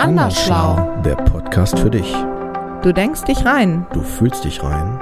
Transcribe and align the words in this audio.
Andersschlau. 0.00 0.96
Der 1.04 1.14
Podcast 1.14 1.78
für 1.78 1.90
dich. 1.90 2.16
Du 2.80 2.90
denkst 2.90 3.24
dich 3.24 3.44
rein. 3.44 3.86
Du 3.92 4.00
fühlst 4.00 4.44
dich 4.44 4.62
rein. 4.62 4.98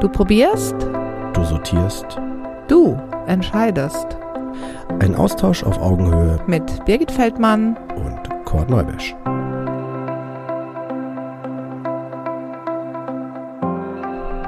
Du 0.00 0.08
probierst. 0.08 0.76
Du 1.32 1.44
sortierst. 1.44 2.20
Du 2.68 3.00
entscheidest. 3.26 4.06
Ein 5.00 5.14
Austausch 5.14 5.64
auf 5.64 5.80
Augenhöhe 5.80 6.38
Mit 6.46 6.84
Birgit 6.84 7.10
Feldmann. 7.10 7.74
und 7.96 8.44
Kurt 8.44 8.68
Neubesch. 8.68 9.16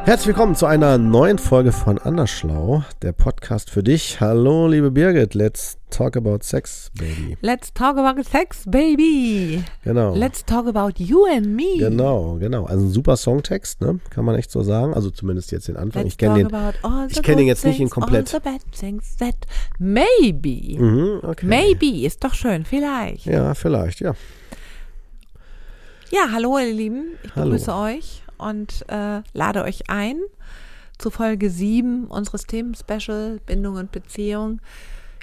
Herzlich 0.07 0.29
willkommen 0.29 0.55
zu 0.55 0.67
einer 0.67 0.99
neuen 0.99 1.37
Folge 1.37 1.73
von 1.73 1.99
Andersschlau, 1.99 2.85
der 3.03 3.11
Podcast 3.11 3.71
für 3.71 3.83
dich. 3.83 4.21
Hallo, 4.21 4.69
liebe 4.69 4.93
Birgit, 4.93 5.35
let's 5.35 5.79
talk 5.91 6.17
about 6.17 6.39
sex, 6.43 6.93
baby. 6.95 7.37
Let's 7.41 7.75
talk 7.75 7.99
about 7.99 8.23
sex, 8.23 8.63
baby. 8.67 9.65
Genau. 9.83 10.15
Let's 10.15 10.45
talk 10.45 10.69
about 10.69 11.03
you 11.03 11.27
and 11.27 11.49
me. 11.49 11.79
Genau, 11.79 12.37
genau. 12.39 12.67
Also 12.67 12.85
ein 12.85 12.91
super 12.91 13.17
Songtext, 13.17 13.81
ne? 13.81 13.99
Kann 14.11 14.25
man 14.25 14.37
echt 14.37 14.53
so 14.53 14.63
sagen. 14.63 14.95
Also 14.95 15.11
zumindest 15.11 15.51
jetzt 15.51 15.67
den 15.67 15.77
Anfang. 15.77 16.05
Let's 16.05 16.15
ich 16.15 16.19
kenne 16.19 16.45
den. 16.45 17.09
ich 17.09 17.23
kenn 17.25 17.39
den 17.39 17.49
jetzt 17.49 17.65
nicht 17.65 17.81
in 17.81 17.91
komplett. 17.91 18.33
All 18.33 18.41
the 18.41 18.49
bad 18.49 18.61
things 18.79 19.17
that 19.17 19.35
maybe. 19.81 20.81
Mhm, 20.81 21.19
okay. 21.25 21.47
Maybe 21.47 22.07
ist 22.07 22.23
doch 22.23 22.35
schön, 22.35 22.65
vielleicht. 22.65 23.27
Ja, 23.27 23.55
vielleicht, 23.55 23.99
ja. 23.99 24.15
Ja, 26.13 26.29
hallo 26.31 26.59
ihr 26.59 26.73
Lieben, 26.73 27.07
ich 27.25 27.35
Hallo. 27.35 27.51
begrüße 27.51 27.75
euch 27.75 28.23
und 28.39 28.85
äh, 28.89 29.23
lade 29.33 29.63
euch 29.65 29.89
ein 29.89 30.19
zu 30.99 31.11
Folge 31.11 31.51
7 31.51 32.07
unseres 32.07 32.45
Themen-Special 32.47 33.39
Bindung 33.47 33.77
und 33.77 33.93
Beziehung. 33.93 34.61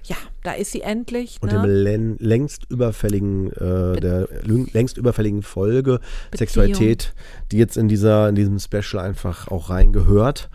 Ja, 0.06 0.18
da 0.44 0.52
ist 0.52 0.72
sie 0.72 0.82
endlich. 0.82 1.38
Und 1.42 1.52
ne? 1.54 1.62
dem 1.62 1.66
län- 1.66 2.18
längst 2.20 2.70
überfälligen, 2.70 3.52
äh, 3.54 4.00
der 4.00 4.28
längst 4.74 4.98
überfälligen 4.98 5.42
Folge 5.44 6.00
Sexualität, 6.36 7.14
die 7.52 7.58
jetzt 7.58 7.78
in 7.78 7.88
dieser, 7.88 8.28
in 8.28 8.36
diesem 8.36 8.60
Special 8.60 9.04
einfach 9.04 9.48
auch 9.48 9.70
reingehört. 9.70 10.50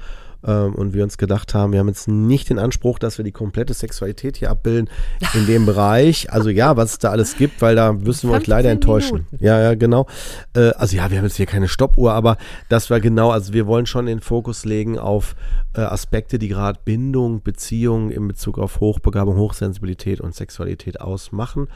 Ähm, 0.44 0.75
und 0.75 0.94
wir 0.94 1.03
uns 1.03 1.19
gedacht 1.19 1.55
haben, 1.55 1.72
wir 1.72 1.81
haben 1.81 1.89
jetzt 1.89 2.06
nicht 2.06 2.48
den 2.48 2.58
Anspruch, 2.58 2.98
dass 2.98 3.19
wir 3.19 3.25
die 3.25 3.33
komplette 3.33 3.75
Sexualität 3.75 4.36
hier 4.36 4.50
abbilden 4.50 4.89
in 5.34 5.47
dem 5.47 5.67
Bereich. 5.67 6.33
Also 6.33 6.50
ja, 6.50 6.77
was 6.77 6.92
es 6.92 6.98
da 6.98 7.11
alles 7.11 7.36
gibt, 7.36 7.61
weil 7.61 7.75
da 7.75 7.92
müssen 7.92 8.28
wir 8.28 8.34
euch 8.34 8.45
15 8.45 8.50
leider 8.50 8.70
enttäuschen. 8.70 9.17
Minuten. 9.17 9.45
Ja, 9.45 9.61
ja, 9.61 9.75
genau. 9.75 10.06
Äh, 10.55 10.70
also 10.70 10.97
ja, 10.97 11.11
wir 11.11 11.19
haben 11.19 11.25
jetzt 11.25 11.36
hier 11.36 11.47
keine 11.47 11.69
Stoppuhr, 11.69 12.12
aber 12.12 12.36
das 12.69 12.89
war 12.91 13.00
genau, 13.00 13.30
also 13.30 13.53
wir 13.53 13.67
wollen 13.67 13.86
schon 13.86 14.06
den 14.06 14.20
Fokus 14.20 14.64
legen 14.64 14.98
auf 14.98 15.34
äh, 15.75 15.80
Aspekte, 15.80 16.39
die 16.39 16.48
gerade 16.48 16.78
Bindung, 16.84 17.42
Beziehung 17.42 18.11
in 18.11 18.28
Bezug 18.28 18.58
auf 18.58 18.80
Hochbegabung, 18.80 19.36
Hochsensibilität 19.36 20.20
und 20.20 20.34
Sexualität 20.34 21.00
ausmachen. 21.00 21.69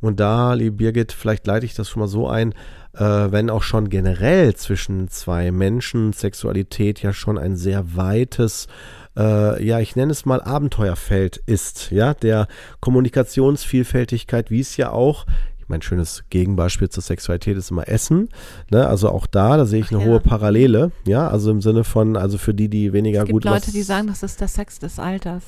Und 0.00 0.20
da, 0.20 0.54
liebe 0.54 0.76
Birgit, 0.76 1.12
vielleicht 1.12 1.46
leite 1.46 1.66
ich 1.66 1.74
das 1.74 1.88
schon 1.88 2.00
mal 2.00 2.08
so 2.08 2.28
ein, 2.28 2.52
äh, 2.94 3.00
wenn 3.00 3.50
auch 3.50 3.62
schon 3.62 3.88
generell 3.88 4.54
zwischen 4.54 5.08
zwei 5.08 5.50
Menschen 5.50 6.12
Sexualität 6.12 7.02
ja 7.02 7.12
schon 7.12 7.38
ein 7.38 7.56
sehr 7.56 7.96
weites, 7.96 8.66
äh, 9.16 9.62
ja, 9.64 9.78
ich 9.80 9.96
nenne 9.96 10.12
es 10.12 10.24
mal 10.24 10.40
Abenteuerfeld 10.40 11.36
ist, 11.46 11.90
ja, 11.90 12.14
der 12.14 12.48
Kommunikationsvielfältigkeit, 12.80 14.50
wie 14.50 14.60
es 14.60 14.76
ja 14.76 14.90
auch 14.90 15.26
mein 15.70 15.82
schönes 15.82 16.24
Gegenbeispiel 16.30 16.88
zur 16.88 17.02
Sexualität 17.02 17.56
ist 17.56 17.70
immer 17.70 17.88
Essen. 17.88 18.28
Ne? 18.70 18.86
Also 18.86 19.08
auch 19.08 19.26
da, 19.26 19.56
da 19.56 19.64
sehe 19.64 19.80
ich 19.80 19.90
eine 19.90 20.00
Ach 20.00 20.06
hohe 20.06 20.14
ja. 20.14 20.18
Parallele. 20.18 20.90
Ja, 21.06 21.28
also 21.28 21.52
im 21.52 21.62
Sinne 21.62 21.84
von, 21.84 22.16
also 22.16 22.38
für 22.38 22.52
die, 22.52 22.68
die 22.68 22.92
weniger 22.92 23.20
es 23.20 23.26
gibt 23.26 23.32
gut 23.32 23.44
Leute, 23.44 23.68
was. 23.68 23.72
die 23.72 23.82
sagen, 23.82 24.08
das 24.08 24.24
ist 24.24 24.40
der 24.40 24.48
Sex 24.48 24.80
des 24.80 24.98
Alters. 24.98 25.44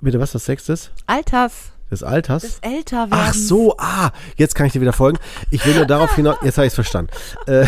Bitte, 0.00 0.20
was 0.20 0.32
das 0.32 0.44
Sex 0.44 0.68
ist? 0.68 0.92
Alters, 1.06 1.72
Des 1.90 2.02
Alters? 2.02 2.42
des 2.42 2.58
Älterwerdens. 2.60 3.16
Ach 3.28 3.34
so, 3.34 3.74
ah, 3.78 4.10
jetzt 4.36 4.54
kann 4.54 4.66
ich 4.66 4.72
dir 4.72 4.80
wieder 4.80 4.92
folgen. 4.92 5.18
Ich 5.50 5.64
will 5.66 5.74
nur 5.74 5.86
darauf 5.86 6.14
hinaus, 6.14 6.36
jetzt 6.42 6.58
habe 6.58 6.66
ich 6.66 6.72
es 6.72 6.74
verstanden. 6.74 7.10
Äh, 7.46 7.66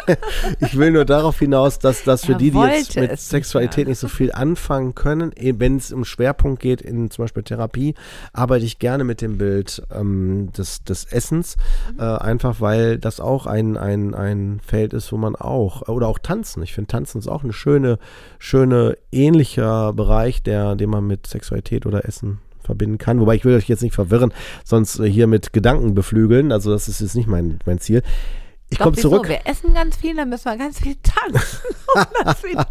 ich 0.60 0.76
will 0.76 0.90
nur 0.90 1.04
darauf 1.04 1.38
hinaus, 1.38 1.78
dass 1.78 2.02
das 2.04 2.24
für 2.24 2.32
Er 2.32 2.38
die, 2.38 2.50
die 2.50 2.58
jetzt 2.58 2.96
mit 2.96 3.18
Sexualität 3.18 3.88
nicht 3.88 3.98
so 3.98 4.08
viel 4.08 4.32
anfangen 4.32 4.94
können, 4.94 5.32
eben 5.32 5.60
wenn 5.60 5.76
es 5.76 5.92
um 5.92 6.04
Schwerpunkt 6.04 6.60
geht, 6.60 6.82
in 6.82 7.10
zum 7.10 7.24
Beispiel 7.24 7.42
Therapie, 7.42 7.94
arbeite 8.32 8.64
ich 8.64 8.78
gerne 8.78 9.04
mit 9.04 9.20
dem 9.20 9.38
Bild 9.38 9.82
ähm, 9.94 10.50
des, 10.56 10.84
des 10.84 11.04
Essens, 11.04 11.56
Mhm. 11.92 12.00
äh, 12.00 12.02
einfach 12.02 12.60
weil 12.60 12.98
das 12.98 13.20
auch 13.20 13.46
ein, 13.46 13.76
ein, 13.76 14.14
ein 14.14 14.60
Feld 14.64 14.92
ist, 14.92 15.12
wo 15.12 15.16
man 15.16 15.36
auch, 15.36 15.88
oder 15.88 16.08
auch 16.08 16.18
Tanzen. 16.18 16.62
Ich 16.62 16.72
finde, 16.74 16.88
Tanzen 16.88 17.18
ist 17.18 17.28
auch 17.28 17.44
eine 17.44 17.52
schöne, 17.52 17.98
schöne, 18.38 18.96
ähnlicher 19.12 19.92
Bereich, 19.92 20.42
der, 20.42 20.74
den 20.76 20.90
man 20.90 21.06
mit 21.06 21.26
Sexualität 21.26 21.86
oder 21.86 22.04
Essen 22.06 22.40
verbinden 22.64 22.98
kann. 22.98 23.20
Wobei 23.20 23.34
ich 23.36 23.44
will 23.44 23.54
euch 23.54 23.68
jetzt 23.68 23.82
nicht 23.82 23.94
verwirren, 23.94 24.32
sonst 24.64 24.98
äh, 24.98 25.08
hier 25.08 25.26
mit 25.26 25.52
Gedanken 25.52 25.94
beflügeln. 25.94 26.52
Also 26.52 26.70
das 26.72 26.88
ist 26.88 27.00
jetzt 27.00 27.14
nicht 27.16 27.28
mein, 27.28 27.58
mein 27.66 27.78
Ziel. 27.78 28.02
Ich 28.70 28.78
komme 28.78 28.96
zurück. 28.96 29.28
Wir 29.28 29.46
essen 29.46 29.74
ganz 29.74 29.96
viel, 29.96 30.16
dann 30.16 30.30
müssen 30.30 30.46
wir 30.46 30.56
ganz 30.56 30.80
viel 30.80 30.96
tanzen, 31.02 31.60
um 31.94 32.02
das 32.24 32.42
wieder 32.42 32.66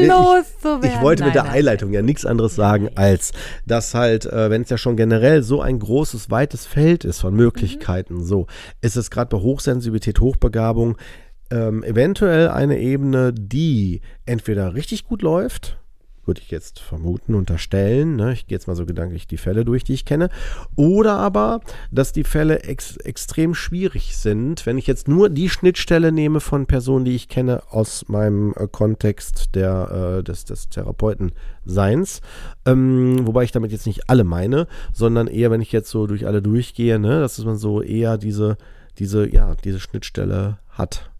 loszuwerden. 0.00 0.90
Ich 0.90 1.00
wollte 1.02 1.24
mit 1.24 1.34
der 1.34 1.42
Nein, 1.42 1.50
nein. 1.52 1.58
Einleitung 1.58 1.92
ja 1.92 2.02
nichts 2.02 2.24
anderes 2.26 2.56
sagen, 2.56 2.88
als 2.96 3.32
dass 3.66 3.94
halt, 3.94 4.24
äh, 4.26 4.50
wenn 4.50 4.62
es 4.62 4.70
ja 4.70 4.78
schon 4.78 4.96
generell 4.96 5.42
so 5.42 5.60
ein 5.60 5.78
großes, 5.78 6.30
weites 6.30 6.66
Feld 6.66 7.04
ist 7.04 7.20
von 7.20 7.34
Möglichkeiten, 7.34 8.14
Mhm. 8.14 8.24
so, 8.24 8.46
ist 8.80 8.96
es 8.96 9.10
gerade 9.10 9.28
bei 9.36 9.40
Hochsensibilität, 9.42 10.20
Hochbegabung 10.20 10.96
ähm, 11.50 11.84
eventuell 11.84 12.48
eine 12.48 12.78
Ebene, 12.80 13.32
die 13.32 14.00
entweder 14.24 14.74
richtig 14.74 15.04
gut 15.04 15.22
läuft, 15.22 15.76
würde 16.26 16.40
ich 16.40 16.50
jetzt 16.50 16.80
vermuten, 16.80 17.34
unterstellen, 17.34 18.16
ne? 18.16 18.32
ich 18.32 18.46
gehe 18.46 18.56
jetzt 18.56 18.66
mal 18.66 18.76
so 18.76 18.86
gedanklich 18.86 19.26
die 19.26 19.36
Fälle 19.36 19.64
durch, 19.64 19.84
die 19.84 19.94
ich 19.94 20.04
kenne, 20.04 20.28
oder 20.76 21.16
aber, 21.16 21.60
dass 21.90 22.12
die 22.12 22.24
Fälle 22.24 22.62
ex 22.62 22.96
extrem 22.96 23.54
schwierig 23.54 24.16
sind, 24.16 24.66
wenn 24.66 24.78
ich 24.78 24.86
jetzt 24.86 25.08
nur 25.08 25.28
die 25.28 25.48
Schnittstelle 25.48 26.12
nehme 26.12 26.40
von 26.40 26.66
Personen, 26.66 27.04
die 27.04 27.14
ich 27.14 27.28
kenne 27.28 27.62
aus 27.70 28.08
meinem 28.08 28.54
äh, 28.56 28.66
Kontext 28.66 29.54
der, 29.54 30.18
äh, 30.18 30.22
des, 30.22 30.44
des 30.44 30.68
Therapeutenseins, 30.68 32.20
ähm, 32.66 33.26
wobei 33.26 33.44
ich 33.44 33.52
damit 33.52 33.72
jetzt 33.72 33.86
nicht 33.86 34.08
alle 34.08 34.24
meine, 34.24 34.66
sondern 34.92 35.26
eher, 35.26 35.50
wenn 35.50 35.60
ich 35.60 35.72
jetzt 35.72 35.90
so 35.90 36.06
durch 36.06 36.26
alle 36.26 36.42
durchgehe, 36.42 36.98
ne, 36.98 37.20
dass 37.20 37.42
man 37.44 37.56
so 37.56 37.82
eher 37.82 38.18
diese, 38.18 38.56
diese, 38.98 39.28
ja, 39.28 39.54
diese 39.64 39.80
Schnittstelle 39.80 40.58
hat. 40.70 41.10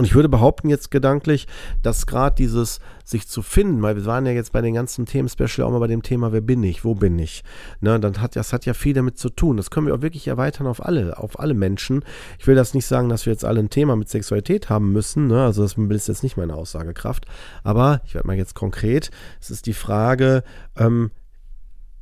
Und 0.00 0.06
ich 0.06 0.14
würde 0.14 0.30
behaupten 0.30 0.70
jetzt 0.70 0.90
gedanklich, 0.90 1.46
dass 1.82 2.06
gerade 2.06 2.34
dieses 2.34 2.80
sich 3.04 3.28
zu 3.28 3.42
finden, 3.42 3.82
weil 3.82 3.96
wir 3.96 4.06
waren 4.06 4.24
ja 4.24 4.32
jetzt 4.32 4.50
bei 4.50 4.62
den 4.62 4.72
ganzen 4.72 5.04
Themen-Special 5.04 5.66
auch 5.66 5.72
mal 5.72 5.78
bei 5.78 5.88
dem 5.88 6.02
Thema, 6.02 6.32
wer 6.32 6.40
bin 6.40 6.62
ich, 6.62 6.86
wo 6.86 6.94
bin 6.94 7.18
ich? 7.18 7.44
Ne, 7.82 8.00
dann 8.00 8.18
hat, 8.18 8.34
das 8.34 8.54
hat 8.54 8.64
ja 8.64 8.72
viel 8.72 8.94
damit 8.94 9.18
zu 9.18 9.28
tun. 9.28 9.58
Das 9.58 9.70
können 9.70 9.86
wir 9.86 9.94
auch 9.94 10.00
wirklich 10.00 10.26
erweitern 10.26 10.66
auf 10.66 10.82
alle, 10.82 11.18
auf 11.18 11.38
alle 11.38 11.52
Menschen. 11.52 12.02
Ich 12.38 12.46
will 12.46 12.54
das 12.54 12.72
nicht 12.72 12.86
sagen, 12.86 13.10
dass 13.10 13.26
wir 13.26 13.34
jetzt 13.34 13.44
alle 13.44 13.60
ein 13.60 13.68
Thema 13.68 13.94
mit 13.94 14.08
Sexualität 14.08 14.70
haben 14.70 14.90
müssen. 14.90 15.26
Ne? 15.26 15.44
Also 15.44 15.60
das 15.64 15.76
ist 15.76 16.08
jetzt 16.08 16.22
nicht 16.22 16.38
meine 16.38 16.54
Aussagekraft. 16.54 17.26
Aber 17.62 18.00
ich 18.06 18.14
werde 18.14 18.26
mal 18.26 18.38
jetzt 18.38 18.54
konkret. 18.54 19.10
Es 19.38 19.50
ist 19.50 19.66
die 19.66 19.74
Frage, 19.74 20.44
ähm, 20.78 21.10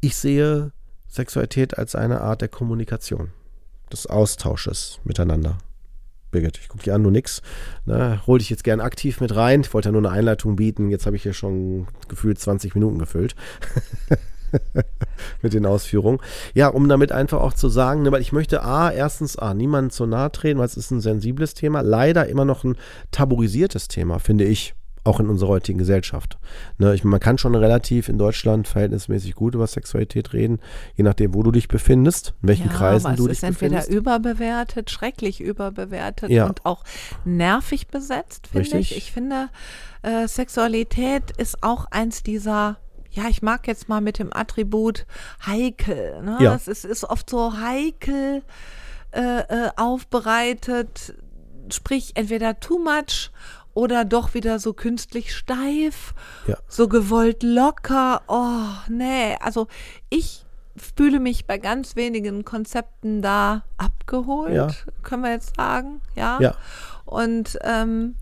ich 0.00 0.14
sehe 0.14 0.70
Sexualität 1.08 1.76
als 1.76 1.96
eine 1.96 2.20
Art 2.20 2.42
der 2.42 2.48
Kommunikation, 2.48 3.30
des 3.90 4.06
Austausches 4.06 5.00
miteinander. 5.02 5.58
Birgit, 6.30 6.58
ich 6.58 6.68
gucke 6.68 6.84
dich 6.84 6.92
an, 6.92 7.02
du 7.02 7.10
nix. 7.10 7.42
Na, 7.84 8.22
hol 8.26 8.38
dich 8.38 8.50
jetzt 8.50 8.64
gern 8.64 8.80
aktiv 8.80 9.20
mit 9.20 9.34
rein. 9.34 9.62
Ich 9.62 9.72
wollte 9.72 9.88
ja 9.88 9.92
nur 9.92 10.02
eine 10.02 10.10
Einleitung 10.10 10.56
bieten. 10.56 10.90
Jetzt 10.90 11.06
habe 11.06 11.16
ich 11.16 11.22
hier 11.22 11.32
schon 11.32 11.86
gefühlt 12.08 12.38
20 12.38 12.74
Minuten 12.74 12.98
gefüllt. 12.98 13.34
mit 15.42 15.52
den 15.52 15.66
Ausführungen. 15.66 16.20
Ja, 16.54 16.68
um 16.68 16.88
damit 16.88 17.12
einfach 17.12 17.40
auch 17.40 17.52
zu 17.52 17.68
sagen, 17.68 18.02
ne, 18.02 18.12
weil 18.12 18.22
ich 18.22 18.32
möchte 18.32 18.62
A, 18.62 18.90
erstens 18.90 19.36
A, 19.36 19.54
niemandem 19.54 19.90
zu 19.90 20.06
nahe 20.06 20.32
treten, 20.32 20.58
weil 20.58 20.66
es 20.66 20.76
ist 20.76 20.90
ein 20.90 21.00
sensibles 21.00 21.54
Thema. 21.54 21.80
Leider 21.80 22.26
immer 22.28 22.44
noch 22.44 22.64
ein 22.64 22.76
tabuisiertes 23.10 23.88
Thema, 23.88 24.18
finde 24.18 24.44
ich. 24.44 24.74
Auch 25.08 25.20
in 25.20 25.28
unserer 25.30 25.48
heutigen 25.48 25.78
Gesellschaft. 25.78 26.38
Ne, 26.76 26.94
ich, 26.94 27.02
man 27.02 27.18
kann 27.18 27.38
schon 27.38 27.54
relativ 27.54 28.10
in 28.10 28.18
Deutschland 28.18 28.68
verhältnismäßig 28.68 29.34
gut 29.34 29.54
über 29.54 29.66
Sexualität 29.66 30.34
reden, 30.34 30.60
je 30.96 31.04
nachdem, 31.04 31.32
wo 31.32 31.42
du 31.42 31.50
dich 31.50 31.66
befindest, 31.66 32.34
in 32.42 32.48
welchen 32.48 32.66
ja, 32.66 32.72
Kreisen 32.74 33.16
du 33.16 33.22
es 33.24 33.28
dich 33.28 33.38
ist 33.38 33.42
entweder 33.42 33.76
befindest. 33.76 33.98
überbewertet, 33.98 34.90
schrecklich 34.90 35.40
überbewertet 35.40 36.28
Ja. 36.30 36.46
und 36.46 36.66
auch 36.66 36.84
nervig 37.24 37.88
besetzt, 37.88 38.48
finde 38.48 38.60
Richtig. 38.76 38.90
ich. 38.92 38.96
Ich 38.98 39.12
finde, 39.12 39.48
äh, 40.02 40.28
Sexualität 40.28 41.30
ist 41.38 41.62
auch 41.62 41.86
eins 41.90 42.22
dieser, 42.22 42.76
ja, 43.10 43.24
ich 43.30 43.40
mag 43.40 43.66
jetzt 43.66 43.88
mal 43.88 44.02
mit 44.02 44.18
dem 44.18 44.30
Attribut 44.34 45.06
heikel. 45.46 46.22
Ne? 46.22 46.36
Ja. 46.40 46.54
Es 46.54 46.68
ist, 46.68 46.84
ist 46.84 47.04
oft 47.04 47.30
so 47.30 47.54
heikel 47.58 48.42
äh, 49.12 49.20
äh, 49.20 49.70
aufbereitet, 49.76 51.14
sprich 51.70 52.12
entweder 52.14 52.60
too 52.60 52.78
much 52.78 53.30
oder 53.78 54.04
doch 54.04 54.34
wieder 54.34 54.58
so 54.58 54.72
künstlich 54.72 55.32
steif, 55.36 56.12
Ja. 56.48 56.56
so 56.66 56.88
gewollt 56.88 57.44
locker. 57.44 58.22
Oh, 58.26 58.66
nee, 58.88 59.36
also 59.40 59.68
ich 60.10 60.44
fühle 60.76 61.20
mich 61.20 61.46
bei 61.46 61.58
ganz 61.58 61.94
wenigen 61.94 62.44
Konzepten 62.44 63.22
da 63.22 63.62
abgeholt, 63.76 64.52
Ja. 64.52 64.68
können 65.04 65.22
wir 65.22 65.30
jetzt 65.30 65.54
sagen, 65.54 66.00
ja. 66.16 66.38
Ja. 66.40 66.54
Und 67.04 67.56
ähm, 67.62 68.16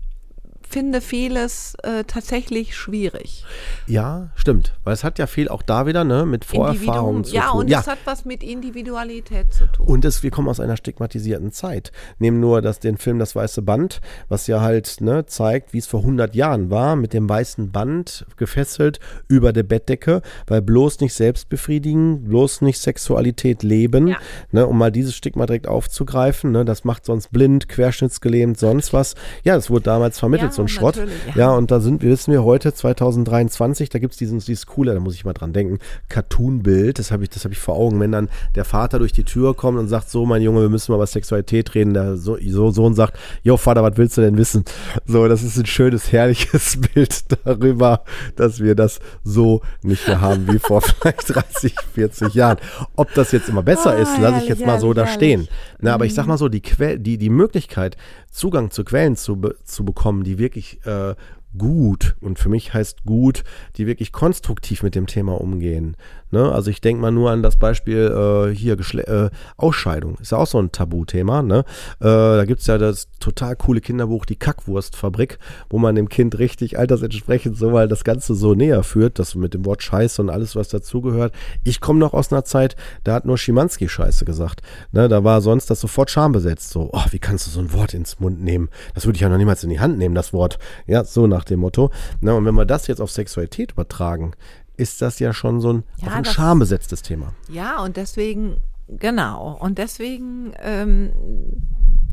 finde 0.69 1.01
vieles 1.01 1.75
äh, 1.83 2.03
tatsächlich 2.03 2.75
schwierig. 2.75 3.45
Ja, 3.87 4.29
stimmt. 4.35 4.73
Weil 4.83 4.93
es 4.93 5.03
hat 5.03 5.19
ja 5.19 5.27
viel 5.27 5.49
auch 5.49 5.61
da 5.61 5.85
wieder 5.85 6.03
ne, 6.03 6.25
mit 6.25 6.45
Vorerfahrung 6.45 7.23
zu 7.23 7.35
ja, 7.35 7.49
tun. 7.49 7.59
Und 7.61 7.69
ja, 7.69 7.77
und 7.77 7.81
es 7.81 7.87
hat 7.87 7.99
was 8.05 8.25
mit 8.25 8.43
Individualität 8.43 9.53
zu 9.53 9.65
tun. 9.67 9.85
Und 9.87 10.05
es, 10.05 10.23
wir 10.23 10.31
kommen 10.31 10.47
aus 10.47 10.59
einer 10.59 10.77
stigmatisierten 10.77 11.51
Zeit. 11.51 11.91
Nehmen 12.19 12.39
nur 12.39 12.61
das, 12.61 12.79
den 12.79 12.97
Film 12.97 13.19
Das 13.19 13.35
Weiße 13.35 13.61
Band, 13.61 14.01
was 14.29 14.47
ja 14.47 14.61
halt 14.61 15.01
ne, 15.01 15.25
zeigt, 15.25 15.73
wie 15.73 15.77
es 15.77 15.87
vor 15.87 16.01
100 16.01 16.35
Jahren 16.35 16.69
war, 16.69 16.95
mit 16.95 17.13
dem 17.13 17.29
weißen 17.29 17.71
Band 17.71 18.25
gefesselt 18.35 18.99
über 19.27 19.53
der 19.53 19.63
Bettdecke, 19.63 20.21
weil 20.47 20.61
bloß 20.61 20.99
nicht 20.99 21.13
selbst 21.13 21.49
befriedigen, 21.49 22.23
bloß 22.25 22.61
nicht 22.61 22.79
Sexualität 22.79 23.63
leben, 23.63 24.07
ja. 24.07 24.17
ne, 24.51 24.67
um 24.67 24.77
mal 24.77 24.91
dieses 24.91 25.15
Stigma 25.15 25.45
direkt 25.45 25.67
aufzugreifen. 25.67 26.51
Ne, 26.51 26.65
das 26.65 26.83
macht 26.83 27.05
sonst 27.05 27.31
blind, 27.31 27.69
querschnittsgelähmt, 27.69 28.59
sonst 28.59 28.93
was. 28.93 29.15
Ja, 29.43 29.55
das 29.55 29.69
wurde 29.69 29.83
damals 29.83 30.19
vermittelt, 30.19 30.51
ja, 30.51 30.55
so 30.57 30.63
ein 30.63 30.67
Schrott. 30.67 30.97
Ja. 30.97 31.35
ja. 31.35 31.51
und 31.53 31.71
da 31.71 31.79
sind, 31.79 32.03
wissen 32.03 32.33
wir 32.33 32.43
heute, 32.43 32.73
2023, 32.73 33.89
da 33.89 33.99
gibt 33.99 34.13
es 34.13 34.17
dieses, 34.17 34.45
dieses 34.45 34.65
coole, 34.65 34.93
da 34.93 34.99
muss 34.99 35.15
ich 35.15 35.23
mal 35.23 35.33
dran 35.33 35.53
denken, 35.53 35.79
Cartoon-Bild, 36.09 36.99
das 36.99 37.11
habe 37.11 37.23
ich, 37.23 37.29
hab 37.31 37.51
ich 37.51 37.59
vor 37.59 37.75
Augen, 37.75 37.99
wenn 37.99 38.11
dann 38.11 38.29
der 38.55 38.65
Vater 38.65 38.99
durch 38.99 39.13
die 39.13 39.23
Tür 39.23 39.55
kommt 39.55 39.79
und 39.79 39.87
sagt, 39.87 40.09
so 40.09 40.25
mein 40.25 40.41
Junge, 40.41 40.61
wir 40.61 40.69
müssen 40.69 40.91
mal 40.91 40.97
über 40.97 41.07
Sexualität 41.07 41.73
reden, 41.75 41.93
der 41.93 42.17
so, 42.17 42.37
so 42.45 42.71
Sohn 42.71 42.93
sagt, 42.93 43.17
jo 43.43 43.57
Vater, 43.57 43.83
was 43.83 43.97
willst 43.97 44.17
du 44.17 44.21
denn 44.21 44.37
wissen? 44.37 44.65
So, 45.05 45.27
das 45.27 45.43
ist 45.43 45.57
ein 45.57 45.65
schönes, 45.65 46.11
herrliches 46.11 46.79
Bild 46.93 47.25
darüber, 47.45 48.03
dass 48.35 48.59
wir 48.59 48.75
das 48.75 48.99
so 49.23 49.61
nicht 49.81 50.07
mehr 50.07 50.21
haben 50.21 50.51
wie 50.51 50.59
vor 50.59 50.81
vielleicht 51.01 51.33
30, 51.33 51.75
40 51.93 52.33
Jahren. 52.33 52.57
Ob 52.95 53.13
das 53.13 53.31
jetzt 53.31 53.49
immer 53.49 53.63
besser 53.63 53.95
oh, 53.97 54.01
ist, 54.01 54.17
lasse 54.19 54.43
ich 54.43 54.49
jetzt 54.49 54.65
mal 54.65 54.79
so 54.79 54.93
da 54.93 55.07
stehen. 55.07 55.47
Na, 55.79 55.93
aber 55.93 56.05
ich 56.05 56.13
sag 56.13 56.23
mhm. 56.23 56.29
mal 56.29 56.37
so, 56.37 56.49
die, 56.49 56.61
que 56.61 56.97
die, 56.97 57.17
die 57.17 57.29
Möglichkeit, 57.29 57.97
Zugang 58.31 58.71
zu 58.71 58.83
Quellen 58.83 59.15
zu, 59.15 59.35
be 59.35 59.55
zu 59.63 59.83
bekommen, 59.83 60.23
die 60.23 60.37
wirklich 60.47 60.85
äh, 60.85 61.15
gut 61.57 62.15
und 62.21 62.39
für 62.39 62.49
mich 62.49 62.73
heißt 62.73 63.03
gut, 63.03 63.43
die 63.75 63.85
wirklich 63.85 64.11
konstruktiv 64.11 64.83
mit 64.83 64.95
dem 64.95 65.07
Thema 65.07 65.39
umgehen. 65.41 65.97
Ne? 66.31 66.51
Also 66.51 66.69
ich 66.69 66.81
denke 66.81 67.01
mal 67.01 67.11
nur 67.11 67.31
an 67.31 67.43
das 67.43 67.57
Beispiel 67.57 68.49
äh, 68.51 68.55
hier 68.55 68.75
Geschle 68.75 69.07
äh, 69.07 69.29
Ausscheidung. 69.57 70.17
Ist 70.19 70.31
ja 70.31 70.37
auch 70.37 70.47
so 70.47 70.59
ein 70.59 70.71
Tabuthema. 70.71 71.41
Ne? 71.41 71.59
Äh, 71.99 72.05
da 72.05 72.45
gibt 72.45 72.61
es 72.61 72.67
ja 72.67 72.77
das 72.77 73.09
total 73.19 73.55
coole 73.55 73.81
Kinderbuch 73.81 74.25
Die 74.25 74.35
Kackwurstfabrik, 74.35 75.39
wo 75.69 75.77
man 75.77 75.95
dem 75.95 76.09
Kind 76.09 76.37
richtig 76.39 76.77
altersentsprechend 76.77 77.57
so 77.57 77.69
mal 77.69 77.87
das 77.87 78.03
Ganze 78.03 78.35
so 78.35 78.53
näher 78.53 78.83
führt, 78.83 79.19
das 79.19 79.35
mit 79.35 79.53
dem 79.53 79.65
Wort 79.65 79.83
Scheiße 79.83 80.21
und 80.21 80.29
alles, 80.29 80.55
was 80.55 80.67
dazugehört. 80.69 81.33
Ich 81.63 81.79
komme 81.79 81.99
noch 81.99 82.13
aus 82.13 82.31
einer 82.31 82.45
Zeit, 82.45 82.75
da 83.03 83.13
hat 83.13 83.25
nur 83.25 83.37
Schimanski 83.37 83.87
Scheiße 83.87 84.25
gesagt. 84.25 84.61
Ne? 84.91 85.07
Da 85.07 85.23
war 85.23 85.41
sonst 85.41 85.69
das 85.69 85.79
sofort 85.79 86.09
schambesetzt. 86.09 86.69
So, 86.69 86.89
oh, 86.91 87.05
wie 87.11 87.19
kannst 87.19 87.47
du 87.47 87.51
so 87.51 87.59
ein 87.59 87.73
Wort 87.73 87.93
ins 87.93 88.19
Mund 88.19 88.41
nehmen? 88.43 88.69
Das 88.93 89.05
würde 89.05 89.15
ich 89.15 89.21
ja 89.21 89.29
noch 89.29 89.37
niemals 89.37 89.63
in 89.63 89.69
die 89.69 89.79
Hand 89.79 89.97
nehmen, 89.97 90.15
das 90.15 90.33
Wort. 90.33 90.59
Ja, 90.85 91.03
so 91.03 91.27
nach 91.27 91.43
dem 91.43 91.59
Motto. 91.59 91.91
Ne? 92.21 92.35
Und 92.35 92.45
wenn 92.45 92.55
wir 92.55 92.65
das 92.65 92.87
jetzt 92.87 93.01
auf 93.01 93.11
Sexualität 93.11 93.71
übertragen, 93.71 94.33
ist 94.77 95.01
das 95.01 95.19
ja 95.19 95.33
schon 95.33 95.59
so 95.59 95.73
ein, 95.73 95.83
ja, 95.97 96.11
ein 96.11 96.25
schambesetztes 96.25 97.01
Thema. 97.01 97.33
Ja, 97.49 97.81
und 97.83 97.97
deswegen, 97.97 98.57
genau, 98.87 99.57
und 99.59 99.77
deswegen 99.77 100.53
ähm, 100.59 101.11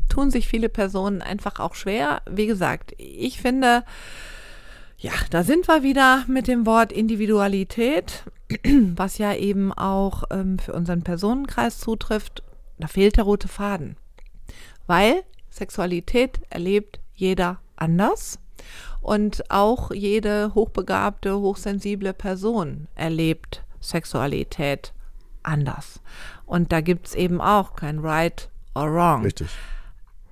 tun 0.09 0.31
sich 0.31 0.47
viele 0.47 0.69
Personen 0.69 1.21
einfach 1.21 1.59
auch 1.59 1.75
schwer. 1.75 2.21
Wie 2.29 2.47
gesagt, 2.47 2.93
ich 2.97 3.39
finde, 3.39 3.83
ja, 4.97 5.11
da 5.29 5.43
sind 5.43 5.67
wir 5.67 5.83
wieder 5.83 6.25
mit 6.27 6.47
dem 6.47 6.65
Wort 6.65 6.91
Individualität, 6.91 8.23
was 8.95 9.17
ja 9.17 9.33
eben 9.33 9.71
auch 9.71 10.23
ähm, 10.31 10.59
für 10.59 10.73
unseren 10.73 11.03
Personenkreis 11.03 11.79
zutrifft. 11.79 12.43
Da 12.79 12.87
fehlt 12.87 13.17
der 13.17 13.23
rote 13.23 13.47
Faden. 13.47 13.95
Weil 14.87 15.23
Sexualität 15.49 16.39
erlebt 16.49 16.99
jeder 17.13 17.59
anders. 17.75 18.39
Und 19.05 19.51
auch 19.51 19.91
jede 19.91 20.55
hochbegabte, 20.55 21.37
hochsensible 21.37 22.11
Person 22.11 22.87
erlebt 22.95 23.63
Sexualität 23.79 24.93
anders. 25.43 25.99
Und 26.47 26.71
da 26.71 26.81
gibt 26.81 27.09
es 27.09 27.13
eben 27.13 27.39
auch 27.39 27.75
kein 27.75 27.99
Right 27.99 28.49
or 28.73 28.91
Wrong. 28.91 29.21
Richtig. 29.21 29.49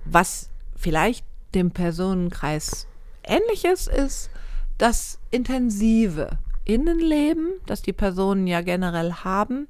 Was 0.04 0.50
vielleicht 0.74 1.24
dem 1.54 1.70
Personenkreis 1.70 2.88
ähnliches 3.22 3.86
ist, 3.86 4.28
das 4.76 5.20
intensive 5.30 6.30
Innenleben, 6.64 7.60
das 7.66 7.80
die 7.80 7.92
Personen 7.92 8.48
ja 8.48 8.60
generell 8.60 9.12
haben. 9.12 9.68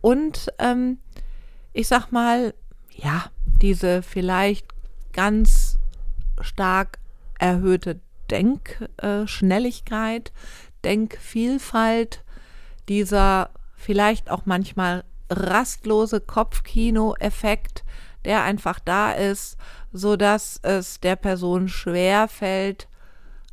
Und 0.00 0.50
ähm, 0.58 1.00
ich 1.74 1.86
sag 1.86 2.12
mal, 2.12 2.54
ja, 2.94 3.26
diese 3.60 4.00
vielleicht 4.00 4.68
ganz 5.12 5.78
stark 6.40 6.98
erhöhte 7.38 8.00
Denkschnelligkeit, 8.30 10.32
Denkvielfalt, 10.84 12.22
dieser 12.88 13.50
vielleicht 13.74 14.30
auch 14.30 14.42
manchmal 14.44 15.04
rastlose 15.30 16.20
Kopfkino-Effekt, 16.20 17.84
der 18.24 18.42
einfach 18.42 18.80
da 18.80 19.12
ist, 19.12 19.56
so 19.92 20.16
dass 20.16 20.58
es 20.62 21.00
der 21.00 21.16
Person 21.16 21.68
schwer 21.68 22.28
fällt, 22.28 22.88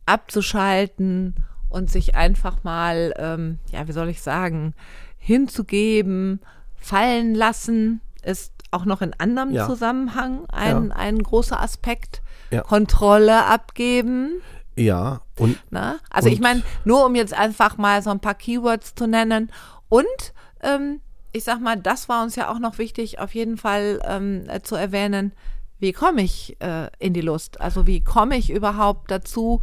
abzuschalten 0.06 1.36
und 1.69 1.89
sich 1.89 2.16
einfach 2.16 2.63
mal, 2.63 3.13
ähm, 3.18 3.60
ja, 3.71 3.88
wie 3.88 3.92
soll 3.92 4.10
ich 4.10 4.21
sagen, 4.21 4.74
hinzugeben, 5.18 6.39
fallen 6.75 7.36
lassen, 7.36 8.01
ist 8.24 8.54
auch 8.71 8.86
noch 8.86 9.01
in 9.01 9.13
anderem 9.18 9.51
ja. 9.51 9.66
Zusammenhang 9.66 10.45
ein, 10.51 10.89
ja. 10.89 10.95
ein 10.95 11.19
großer 11.19 11.62
Aspekt. 11.62 12.21
Ja. 12.51 12.62
Kontrolle 12.62 13.45
abgeben. 13.45 14.42
Ja, 14.75 15.22
und. 15.39 15.57
Na? 15.69 16.00
Also, 16.10 16.27
und 16.27 16.33
ich 16.33 16.39
meine, 16.39 16.63
nur 16.83 17.06
um 17.06 17.16
jetzt 17.16 17.33
einfach 17.33 17.77
mal 17.77 18.01
so 18.01 18.10
ein 18.10 18.19
paar 18.19 18.36
Keywords 18.36 18.95
zu 18.95 19.07
nennen. 19.07 19.51
Und 19.89 20.33
ähm, 20.62 21.01
ich 21.31 21.44
sag 21.44 21.62
mal, 21.62 21.77
das 21.77 22.10
war 22.10 22.24
uns 22.24 22.36
ja 22.36 22.51
auch 22.51 22.60
noch 22.60 22.77
wichtig, 22.77 23.19
auf 23.19 23.36
jeden 23.36 23.57
Fall 23.57 24.00
ähm, 24.06 24.45
äh, 24.48 24.62
zu 24.62 24.75
erwähnen. 24.75 25.33
Wie 25.80 25.92
komme 25.92 26.22
ich 26.22 26.57
äh, 26.62 26.89
in 27.00 27.13
die 27.13 27.22
Lust? 27.22 27.60
Also, 27.62 27.88
wie 27.88 28.01
komme 28.01 28.38
ich 28.38 28.50
überhaupt 28.50 29.12
dazu, 29.12 29.62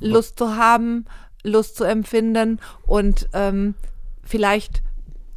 Lust 0.00 0.38
zu 0.38 0.56
haben, 0.56 1.06
Lust 1.44 1.76
zu 1.76 1.84
empfinden 1.84 2.60
und 2.86 3.28
ähm, 3.32 3.74
vielleicht 4.22 4.82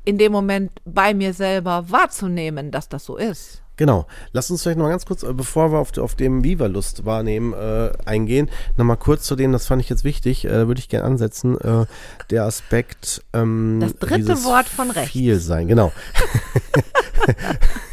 in 0.04 0.18
dem 0.18 0.32
Moment 0.32 0.72
bei 0.86 1.14
mir 1.14 1.34
selber 1.34 1.90
wahrzunehmen, 1.90 2.72
dass 2.72 2.90
das 2.90 3.06
so 3.06 3.18
ist? 3.18 3.64
Genau. 3.78 4.08
Lass 4.32 4.50
uns 4.50 4.64
vielleicht 4.64 4.78
noch 4.78 4.86
mal 4.86 4.92
ganz 4.92 5.06
kurz, 5.06 5.24
äh, 5.24 5.34
bevor 5.34 5.72
wir 5.72 5.80
auf, 5.80 5.98
auf 5.98 6.16
dem 6.16 6.44
Viva-Lust 6.44 7.06
wahrnehmen 7.06 7.54
äh, 7.54 7.92
eingehen, 8.06 8.50
noch 8.78 8.86
mal 8.86 8.96
kurz 8.96 9.24
zu 9.24 9.36
dem, 9.36 9.52
das 9.52 9.68
fand 9.68 9.82
ich 9.82 9.90
jetzt 9.90 10.04
wichtig, 10.04 10.46
äh, 10.46 10.68
würde 10.68 10.80
ich 10.80 10.90
gerne 10.90 11.06
ansetzen, 11.06 11.60
äh, 11.60 11.86
der 12.30 12.46
Aspekt 12.46 13.22
ähm, 13.34 13.80
Das 13.82 13.96
dritte 13.96 14.44
Wort 14.44 14.68
von 14.68 14.92
rechts. 14.92 15.12
Viel 15.12 15.40
sein, 15.40 15.68
genau. 15.68 15.92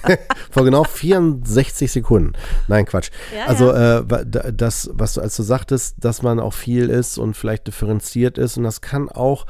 Vor 0.52 0.64
genau 0.64 0.84
64 0.84 1.90
Sekunden. 1.90 2.34
Nein, 2.68 2.84
Quatsch. 2.84 3.10
Ja, 3.36 3.46
also 3.46 3.72
ja. 3.72 4.00
Äh, 4.00 4.52
das, 4.52 4.90
was 4.92 5.14
du 5.14 5.22
als 5.22 5.36
du 5.36 5.42
sagtest, 5.42 5.96
dass 5.98 6.22
man 6.22 6.38
auch 6.38 6.52
viel 6.52 6.90
ist 6.90 7.18
und 7.18 7.34
vielleicht 7.34 7.66
differenziert 7.66 8.38
ist 8.38 8.56
und 8.58 8.64
das 8.64 8.80
kann 8.80 9.08
auch 9.08 9.46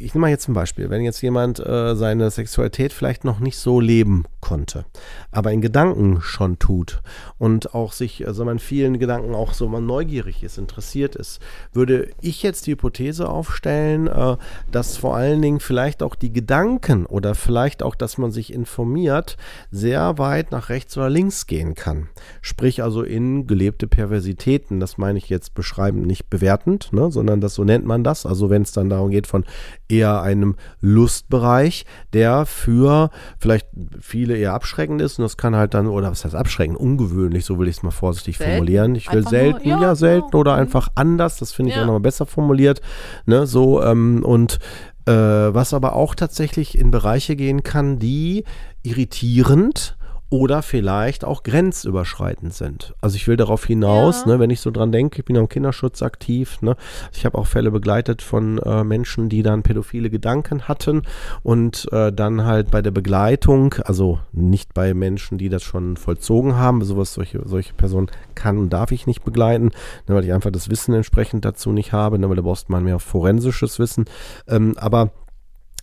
ich 0.00 0.14
nehme 0.14 0.22
mal 0.22 0.30
jetzt 0.30 0.48
ein 0.48 0.54
Beispiel, 0.54 0.90
wenn 0.90 1.02
jetzt 1.02 1.20
jemand 1.22 1.58
äh, 1.58 1.94
seine 1.94 2.30
Sexualität 2.30 2.92
vielleicht 2.92 3.24
noch 3.24 3.40
nicht 3.40 3.58
so 3.58 3.80
leben 3.80 4.24
konnte, 4.40 4.84
aber 5.32 5.52
in 5.52 5.60
Gedanken 5.60 6.20
schon 6.20 6.58
tut 6.58 7.02
und 7.38 7.74
auch 7.74 7.92
sich, 7.92 8.26
also 8.26 8.44
man 8.44 8.58
vielen 8.58 8.98
Gedanken 8.98 9.34
auch 9.34 9.52
so 9.52 9.68
mal 9.68 9.80
neugierig 9.80 10.42
ist, 10.42 10.58
interessiert 10.58 11.16
ist, 11.16 11.40
würde 11.72 12.10
ich 12.20 12.42
jetzt 12.42 12.66
die 12.66 12.72
Hypothese 12.72 13.28
aufstellen, 13.28 14.06
äh, 14.06 14.36
dass 14.70 14.96
vor 14.96 15.16
allen 15.16 15.42
Dingen 15.42 15.60
vielleicht 15.60 16.02
auch 16.02 16.14
die 16.14 16.32
Gedanken 16.32 17.06
oder 17.06 17.34
vielleicht 17.34 17.82
auch, 17.82 17.94
dass 17.94 18.18
man 18.18 18.30
sich 18.30 18.52
informiert, 18.52 19.36
sehr 19.70 20.18
weit 20.18 20.37
nach 20.50 20.68
rechts 20.68 20.96
oder 20.96 21.10
links 21.10 21.46
gehen 21.46 21.74
kann. 21.74 22.08
Sprich 22.40 22.82
also 22.82 23.02
in 23.02 23.46
gelebte 23.46 23.86
Perversitäten, 23.86 24.80
das 24.80 24.98
meine 24.98 25.18
ich 25.18 25.28
jetzt 25.28 25.54
beschreibend, 25.54 26.06
nicht 26.06 26.30
bewertend, 26.30 26.92
ne, 26.92 27.10
sondern 27.10 27.40
das 27.40 27.54
so 27.54 27.64
nennt 27.64 27.84
man 27.84 28.04
das. 28.04 28.24
Also 28.24 28.48
wenn 28.50 28.62
es 28.62 28.72
dann 28.72 28.88
darum 28.88 29.10
geht 29.10 29.26
von 29.26 29.44
eher 29.88 30.22
einem 30.22 30.56
Lustbereich, 30.80 31.84
der 32.12 32.46
für 32.46 33.10
vielleicht 33.38 33.66
viele 34.00 34.36
eher 34.36 34.54
abschreckend 34.54 35.02
ist. 35.02 35.18
Und 35.18 35.24
das 35.24 35.36
kann 35.36 35.56
halt 35.56 35.74
dann, 35.74 35.86
oder 35.86 36.10
was 36.10 36.24
heißt 36.24 36.34
abschreckend, 36.34 36.78
ungewöhnlich, 36.78 37.44
so 37.44 37.58
will 37.58 37.68
ich 37.68 37.76
es 37.76 37.82
mal 37.82 37.90
vorsichtig 37.90 38.38
selten. 38.38 38.52
formulieren. 38.52 38.94
Ich 38.94 39.10
will 39.10 39.18
einfach 39.18 39.30
selten, 39.30 39.68
nur, 39.68 39.78
ja, 39.78 39.82
ja, 39.82 39.94
selten 39.94 40.30
genau. 40.30 40.40
oder 40.40 40.54
mhm. 40.54 40.60
einfach 40.60 40.88
anders. 40.94 41.38
Das 41.38 41.52
finde 41.52 41.70
ich 41.70 41.76
ja. 41.76 41.82
auch 41.82 41.86
nochmal 41.86 42.00
besser 42.00 42.26
formuliert. 42.26 42.80
Ne, 43.26 43.46
so, 43.46 43.82
ähm, 43.82 44.22
und 44.24 44.58
äh, 45.06 45.12
was 45.12 45.72
aber 45.72 45.94
auch 45.94 46.14
tatsächlich 46.14 46.78
in 46.78 46.90
Bereiche 46.90 47.34
gehen 47.34 47.62
kann, 47.62 47.98
die 47.98 48.44
irritierend 48.82 49.97
oder 50.30 50.62
vielleicht 50.62 51.24
auch 51.24 51.42
grenzüberschreitend 51.42 52.52
sind. 52.52 52.94
Also 53.00 53.16
ich 53.16 53.26
will 53.28 53.36
darauf 53.36 53.64
hinaus, 53.64 54.22
ja. 54.22 54.32
ne, 54.32 54.38
wenn 54.38 54.50
ich 54.50 54.60
so 54.60 54.70
dran 54.70 54.92
denke, 54.92 55.20
ich 55.20 55.24
bin 55.24 55.36
ja 55.36 55.42
im 55.42 55.48
Kinderschutz 55.48 56.02
aktiv, 56.02 56.60
ne, 56.60 56.76
ich 57.12 57.24
habe 57.24 57.38
auch 57.38 57.46
Fälle 57.46 57.70
begleitet 57.70 58.20
von 58.20 58.58
äh, 58.58 58.84
Menschen, 58.84 59.28
die 59.28 59.42
dann 59.42 59.62
pädophile 59.62 60.10
Gedanken 60.10 60.68
hatten 60.68 61.02
und 61.42 61.90
äh, 61.92 62.12
dann 62.12 62.44
halt 62.44 62.70
bei 62.70 62.82
der 62.82 62.90
Begleitung, 62.90 63.74
also 63.84 64.18
nicht 64.32 64.74
bei 64.74 64.92
Menschen, 64.92 65.38
die 65.38 65.48
das 65.48 65.62
schon 65.62 65.96
vollzogen 65.96 66.56
haben, 66.56 66.84
sowas, 66.84 67.14
solche, 67.14 67.40
solche 67.46 67.72
Personen 67.74 68.10
kann 68.34 68.58
und 68.58 68.70
darf 68.70 68.92
ich 68.92 69.06
nicht 69.06 69.24
begleiten, 69.24 69.70
ne, 70.06 70.14
weil 70.14 70.24
ich 70.24 70.32
einfach 70.32 70.50
das 70.50 70.68
Wissen 70.68 70.92
entsprechend 70.94 71.44
dazu 71.44 71.72
nicht 71.72 71.92
habe, 71.92 72.18
ne, 72.18 72.28
weil 72.28 72.36
da 72.36 72.42
brauchst 72.42 72.68
man 72.68 72.84
mehr 72.84 72.98
forensisches 72.98 73.78
Wissen. 73.78 74.04
Ähm, 74.46 74.74
aber 74.76 75.10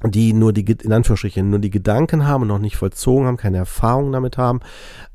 die 0.03 0.33
nur 0.33 0.53
die, 0.53 0.65
in 0.83 0.93
Anführungsstrichen, 0.93 1.49
nur 1.49 1.59
die 1.59 1.69
Gedanken 1.69 2.27
haben 2.27 2.43
und 2.43 2.47
noch 2.49 2.59
nicht 2.59 2.77
vollzogen 2.77 3.27
haben, 3.27 3.37
keine 3.37 3.57
Erfahrung 3.57 4.11
damit 4.11 4.37
haben, 4.37 4.59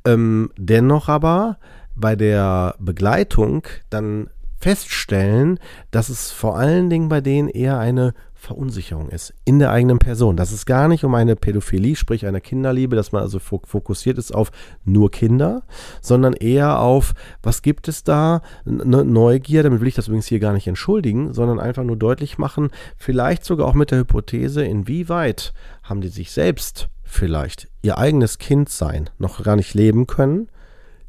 ähm, 0.05 0.51
dennoch 0.57 1.09
aber 1.09 1.59
bei 1.95 2.17
der 2.17 2.75
Begleitung 2.79 3.67
dann 3.91 4.31
feststellen, 4.59 5.59
dass 5.91 6.09
es 6.09 6.31
vor 6.31 6.59
allen 6.59 6.91
Dingen 6.91 7.09
bei 7.09 7.21
denen 7.21 7.49
eher 7.49 7.79
eine 7.79 8.15
Verunsicherung 8.41 9.11
ist 9.11 9.35
in 9.45 9.59
der 9.59 9.71
eigenen 9.71 9.99
Person. 9.99 10.37
Dass 10.37 10.51
es 10.51 10.65
gar 10.65 10.89
nicht 10.89 11.05
um 11.05 11.15
eine 11.15 11.37
Pädophilie, 11.37 11.95
sprich 11.95 12.27
eine 12.27 12.41
Kinderliebe, 12.41 12.97
dass 12.97 13.13
man 13.13 13.23
also 13.23 13.39
fokussiert 13.39 14.17
ist 14.17 14.35
auf 14.35 14.51
nur 14.85 15.11
Kinder, 15.11 15.63
sondern 16.01 16.33
eher 16.33 16.79
auf, 16.81 17.15
was 17.43 17.61
gibt 17.61 17.87
es 17.87 18.03
da, 18.03 18.41
eine 18.65 19.05
Neugier, 19.05 19.63
damit 19.63 19.81
will 19.81 19.89
ich 19.89 19.95
das 19.95 20.09
übrigens 20.09 20.27
hier 20.27 20.41
gar 20.41 20.55
nicht 20.55 20.67
entschuldigen, 20.67 21.35
sondern 21.35 21.61
einfach 21.61 21.85
nur 21.85 21.97
deutlich 21.97 22.39
machen, 22.39 22.71
vielleicht 22.97 23.45
sogar 23.45 23.69
auch 23.69 23.75
mit 23.75 23.91
der 23.91 23.99
Hypothese, 23.99 24.65
inwieweit 24.65 25.53
haben 25.83 26.01
die 26.01 26.09
sich 26.09 26.33
selbst 26.33 26.89
vielleicht 27.05 27.69
ihr 27.83 27.99
eigenes 27.99 28.39
Kindsein 28.39 29.11
noch 29.19 29.43
gar 29.43 29.57
nicht 29.57 29.75
leben 29.75 30.07
können, 30.07 30.49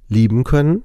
lieben 0.10 0.44
können 0.44 0.84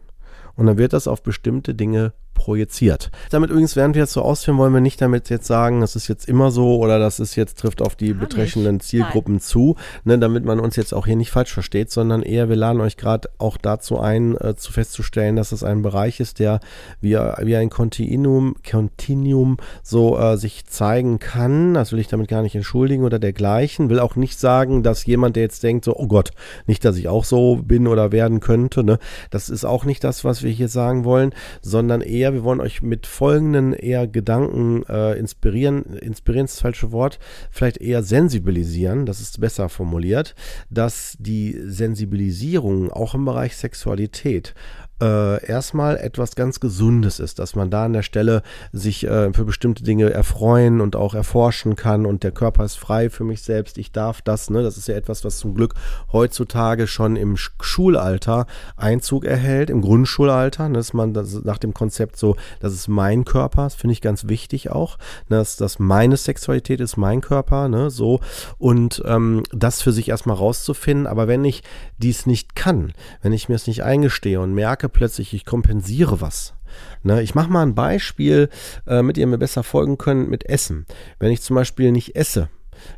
und 0.54 0.66
dann 0.66 0.78
wird 0.78 0.92
das 0.92 1.08
auf 1.08 1.24
bestimmte 1.24 1.74
Dinge 1.74 2.12
projiziert. 2.36 3.10
Damit 3.30 3.50
übrigens, 3.50 3.74
während 3.74 3.96
wir 3.96 4.02
jetzt 4.02 4.12
so 4.12 4.22
ausführen, 4.22 4.58
wollen 4.58 4.72
wir 4.72 4.80
nicht 4.80 5.00
damit 5.00 5.30
jetzt 5.30 5.46
sagen, 5.46 5.80
das 5.80 5.96
ist 5.96 6.06
jetzt 6.06 6.28
immer 6.28 6.52
so 6.52 6.76
oder 6.76 7.00
das 7.00 7.18
ist 7.18 7.34
jetzt 7.34 7.58
trifft 7.58 7.82
auf 7.82 7.96
die 7.96 8.12
Gar 8.12 8.20
betreffenden 8.20 8.76
nicht. 8.76 8.86
Zielgruppen 8.86 9.34
Nein. 9.34 9.40
zu, 9.40 9.76
ne, 10.04 10.18
damit 10.18 10.44
man 10.44 10.60
uns 10.60 10.76
jetzt 10.76 10.94
auch 10.94 11.06
hier 11.06 11.16
nicht 11.16 11.30
falsch 11.30 11.52
versteht, 11.52 11.90
sondern 11.90 12.22
eher 12.22 12.48
wir 12.48 12.56
laden 12.56 12.80
euch 12.80 12.96
gerade 12.96 13.28
auch 13.38 13.56
dazu 13.56 13.98
ein, 13.98 14.36
äh, 14.36 14.54
zu 14.54 14.70
festzustellen, 14.70 15.34
dass 15.34 15.50
es 15.50 15.64
ein 15.64 15.82
Bereich 15.82 16.20
ist, 16.20 16.38
der 16.38 16.60
wie, 17.00 17.14
wie 17.14 17.56
ein 17.56 17.70
Kontinuum, 17.70 18.56
Continuum 18.68 19.56
so 19.82 20.18
äh, 20.18 20.36
sich 20.36 20.66
zeigen 20.66 21.18
kann. 21.18 21.74
Das 21.74 21.92
will 21.92 21.98
ich 21.98 22.08
damit 22.08 22.28
gar 22.28 22.42
nicht 22.42 22.54
entschuldigen 22.54 23.04
oder 23.04 23.18
dergleichen. 23.18 23.88
Will 23.88 24.00
auch 24.00 24.14
nicht 24.14 24.38
sagen, 24.38 24.82
dass 24.82 25.06
jemand, 25.06 25.36
der 25.36 25.44
jetzt 25.44 25.62
denkt, 25.62 25.84
so, 25.84 25.96
oh 25.96 26.06
Gott, 26.06 26.32
nicht, 26.66 26.84
dass 26.84 26.96
ich 26.96 27.08
auch 27.08 27.24
so 27.24 27.56
bin 27.56 27.86
oder 27.86 28.12
werden 28.12 28.40
könnte. 28.40 28.84
Ne? 28.84 28.98
Das 29.30 29.48
ist 29.48 29.64
auch 29.64 29.84
nicht 29.84 30.04
das, 30.04 30.24
was 30.24 30.42
wir 30.42 30.50
hier 30.50 30.68
sagen 30.68 31.04
wollen, 31.04 31.32
sondern 31.62 32.02
eher 32.02 32.25
eher, 32.26 32.34
wir 32.34 32.44
wollen 32.44 32.60
euch 32.60 32.82
mit 32.82 33.06
folgenden 33.06 33.72
eher 33.72 34.06
Gedanken 34.08 34.82
äh, 34.88 35.16
inspirieren, 35.16 35.84
inspirieren 35.96 36.46
ist 36.46 36.56
das 36.56 36.62
falsche 36.62 36.90
Wort, 36.90 37.20
vielleicht 37.50 37.78
eher 37.78 38.02
sensibilisieren, 38.02 39.06
das 39.06 39.20
ist 39.20 39.40
besser 39.40 39.68
formuliert, 39.68 40.34
dass 40.68 41.16
die 41.20 41.56
Sensibilisierung 41.64 42.90
auch 42.90 43.14
im 43.14 43.24
Bereich 43.24 43.56
Sexualität 43.56 44.54
äh, 45.00 45.44
erstmal 45.44 45.96
etwas 45.98 46.36
ganz 46.36 46.60
Gesundes 46.60 47.20
ist, 47.20 47.38
dass 47.38 47.54
man 47.54 47.70
da 47.70 47.84
an 47.84 47.92
der 47.92 48.02
Stelle 48.02 48.42
sich 48.72 49.06
äh, 49.06 49.32
für 49.32 49.44
bestimmte 49.44 49.84
Dinge 49.84 50.10
erfreuen 50.10 50.80
und 50.80 50.96
auch 50.96 51.14
erforschen 51.14 51.76
kann 51.76 52.06
und 52.06 52.22
der 52.22 52.32
Körper 52.32 52.64
ist 52.64 52.78
frei 52.78 53.10
für 53.10 53.24
mich 53.24 53.42
selbst, 53.42 53.78
ich 53.78 53.92
darf 53.92 54.22
das, 54.22 54.50
ne? 54.50 54.62
Das 54.62 54.76
ist 54.76 54.88
ja 54.88 54.94
etwas, 54.94 55.24
was 55.24 55.38
zum 55.38 55.54
Glück 55.54 55.74
heutzutage 56.12 56.86
schon 56.86 57.16
im 57.16 57.36
Schulalter 57.36 58.46
Einzug 58.76 59.24
erhält, 59.24 59.70
im 59.70 59.82
Grundschulalter, 59.82 60.68
ne? 60.68 60.78
dass 60.78 60.92
man 60.92 61.12
das 61.12 61.44
nach 61.44 61.58
dem 61.58 61.74
Konzept 61.74 62.16
so, 62.16 62.36
das 62.60 62.72
ist 62.72 62.88
mein 62.88 63.24
Körper, 63.24 63.64
das 63.64 63.74
finde 63.74 63.92
ich 63.92 64.00
ganz 64.00 64.28
wichtig 64.28 64.70
auch, 64.70 64.98
ne? 65.28 65.36
dass, 65.36 65.56
dass 65.56 65.78
meine 65.78 66.16
Sexualität 66.16 66.80
ist 66.80 66.96
mein 66.96 67.20
Körper, 67.20 67.68
ne? 67.68 67.90
so 67.90 68.20
und 68.58 69.02
ähm, 69.06 69.42
das 69.52 69.82
für 69.82 69.92
sich 69.92 70.08
erstmal 70.08 70.36
rauszufinden, 70.36 71.06
aber 71.06 71.28
wenn 71.28 71.44
ich 71.44 71.62
dies 71.98 72.26
nicht 72.26 72.56
kann, 72.56 72.92
wenn 73.22 73.32
ich 73.32 73.48
mir 73.48 73.56
es 73.56 73.66
nicht 73.66 73.82
eingestehe 73.84 74.40
und 74.40 74.54
merke, 74.54 74.85
merke 74.86 74.98
plötzlich, 74.98 75.34
ich 75.34 75.44
kompensiere 75.44 76.20
was. 76.20 76.54
Ne, 77.02 77.22
ich 77.22 77.34
mache 77.34 77.50
mal 77.50 77.62
ein 77.62 77.74
Beispiel, 77.74 78.48
äh, 78.86 79.02
mit 79.02 79.18
ihr 79.18 79.26
mir 79.26 79.38
besser 79.38 79.62
folgen 79.62 79.98
können, 79.98 80.28
mit 80.28 80.46
Essen. 80.46 80.86
Wenn 81.18 81.32
ich 81.32 81.42
zum 81.42 81.56
Beispiel 81.56 81.90
nicht 81.92 82.16
esse, 82.16 82.48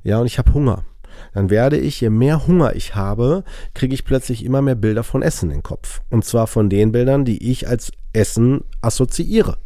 ja, 0.03 0.19
und 0.19 0.27
ich 0.27 0.39
habe 0.39 0.53
Hunger, 0.53 0.85
dann 1.33 1.51
werde 1.51 1.79
ich, 1.79 2.01
je 2.01 2.11
mehr 2.11 2.47
Hunger 2.47 2.75
ich 2.75 2.95
habe, 2.95 3.45
kriege 3.75 3.95
ich 3.95 4.05
plötzlich 4.05 4.45
immer 4.45 4.63
mehr 4.63 4.75
Bilder 4.75 5.03
von 5.03 5.23
Essen 5.23 5.51
in 5.51 5.59
den 5.59 5.63
Kopf. 5.63 6.01
Und 6.11 6.25
zwar 6.25 6.47
von 6.47 6.69
den 6.69 6.93
Bildern, 6.93 7.25
die 7.25 7.51
ich 7.51 7.69
als 7.69 7.93
Essen 8.13 8.65
assoziiere. 8.81 9.59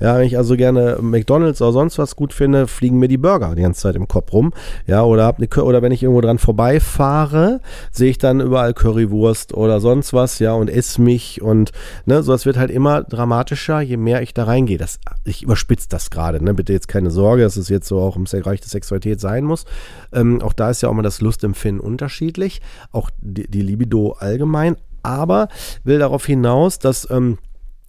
Ja, 0.00 0.16
wenn 0.16 0.26
ich 0.26 0.36
also 0.36 0.56
gerne 0.56 0.98
McDonalds 1.00 1.60
oder 1.60 1.72
sonst 1.72 1.98
was 1.98 2.16
gut 2.16 2.32
finde, 2.32 2.68
fliegen 2.68 2.98
mir 2.98 3.08
die 3.08 3.18
Burger 3.18 3.54
die 3.54 3.62
ganze 3.62 3.80
Zeit 3.80 3.96
im 3.96 4.06
Kopf 4.06 4.32
rum. 4.32 4.52
Ja, 4.86 5.02
oder, 5.02 5.24
hab 5.24 5.38
eine, 5.38 5.48
oder 5.64 5.82
wenn 5.82 5.92
ich 5.92 6.02
irgendwo 6.02 6.20
dran 6.20 6.38
vorbeifahre, 6.38 7.60
sehe 7.90 8.10
ich 8.10 8.18
dann 8.18 8.40
überall 8.40 8.74
Currywurst 8.74 9.54
oder 9.54 9.80
sonst 9.80 10.12
was, 10.12 10.38
ja, 10.38 10.52
und 10.52 10.68
esse 10.68 11.00
mich 11.00 11.42
und, 11.42 11.72
ne, 12.06 12.22
so, 12.22 12.32
es 12.32 12.46
wird 12.46 12.56
halt 12.56 12.70
immer 12.70 13.02
dramatischer, 13.02 13.80
je 13.80 13.96
mehr 13.96 14.22
ich 14.22 14.34
da 14.34 14.44
reingehe. 14.44 14.78
Das, 14.78 15.00
ich 15.24 15.42
überspitze 15.42 15.88
das 15.88 16.10
gerade, 16.10 16.42
ne, 16.42 16.54
bitte 16.54 16.72
jetzt 16.72 16.88
keine 16.88 17.10
Sorge, 17.10 17.42
dass 17.42 17.56
es 17.56 17.68
jetzt 17.68 17.88
so 17.88 18.00
auch 18.00 18.16
im 18.16 18.24
Bereich 18.24 18.60
der 18.60 18.68
Sexualität 18.68 19.20
sein 19.20 19.44
muss. 19.44 19.64
Ähm, 20.12 20.40
auch 20.42 20.52
da 20.52 20.70
ist 20.70 20.82
ja 20.82 20.88
auch 20.88 20.94
mal 20.94 21.02
das 21.02 21.20
Lustempfinden 21.20 21.80
unterschiedlich, 21.80 22.60
auch 22.92 23.10
die, 23.20 23.48
die 23.48 23.62
Libido 23.62 24.12
allgemein, 24.18 24.76
aber 25.02 25.48
will 25.84 25.98
darauf 25.98 26.26
hinaus, 26.26 26.78
dass, 26.78 27.10
ähm, 27.10 27.38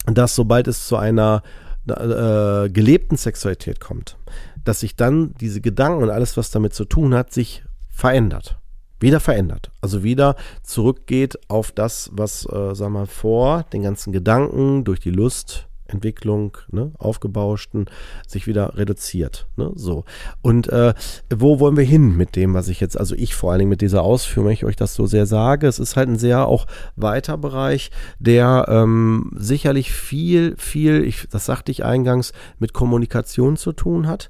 dass 0.05 0.35
sobald 0.35 0.67
es 0.67 0.87
zu 0.87 0.95
einer 0.95 1.43
äh, 1.89 2.69
gelebten 2.69 3.17
Sexualität 3.17 3.79
kommt, 3.79 4.17
dass 4.65 4.81
sich 4.81 4.95
dann 4.95 5.33
diese 5.39 5.61
Gedanken 5.61 6.03
und 6.03 6.09
alles, 6.09 6.37
was 6.37 6.51
damit 6.51 6.73
zu 6.73 6.85
tun 6.85 7.13
hat, 7.13 7.31
sich 7.33 7.63
verändert. 7.89 8.57
Wieder 8.99 9.21
verändert. 9.21 9.71
Also 9.81 10.03
wieder 10.03 10.35
zurückgeht 10.63 11.39
auf 11.47 11.71
das, 11.71 12.09
was, 12.13 12.45
äh, 12.45 12.75
sagen 12.75 12.93
wir 12.93 12.99
mal, 13.01 13.07
vor 13.07 13.63
den 13.71 13.81
ganzen 13.83 14.11
Gedanken 14.11 14.83
durch 14.83 14.99
die 14.99 15.11
Lust 15.11 15.68
Entwicklung, 15.89 16.57
ne, 16.71 16.91
aufgebauschten, 16.97 17.85
sich 18.27 18.47
wieder 18.47 18.77
reduziert. 18.77 19.47
Ne, 19.55 19.71
so. 19.75 20.05
Und 20.41 20.69
äh, 20.69 20.93
wo 21.33 21.59
wollen 21.59 21.77
wir 21.77 21.83
hin 21.83 22.15
mit 22.15 22.35
dem, 22.35 22.53
was 22.53 22.67
ich 22.67 22.79
jetzt, 22.79 22.97
also 22.99 23.15
ich 23.15 23.35
vor 23.35 23.51
allen 23.51 23.59
Dingen 23.59 23.69
mit 23.69 23.81
dieser 23.81 24.03
Ausführung, 24.03 24.47
wenn 24.47 24.53
ich 24.53 24.65
euch 24.65 24.75
das 24.75 24.93
so 24.93 25.05
sehr 25.05 25.25
sage, 25.25 25.67
es 25.67 25.79
ist 25.79 25.95
halt 25.95 26.09
ein 26.09 26.17
sehr 26.17 26.47
auch 26.47 26.65
weiter 26.95 27.37
Bereich, 27.37 27.91
der 28.19 28.65
ähm, 28.69 29.31
sicherlich 29.35 29.91
viel, 29.91 30.55
viel, 30.57 31.03
ich, 31.03 31.27
das 31.29 31.45
sagte 31.45 31.71
ich 31.71 31.83
eingangs, 31.83 32.33
mit 32.59 32.73
Kommunikation 32.73 33.57
zu 33.57 33.71
tun 33.73 34.07
hat. 34.07 34.29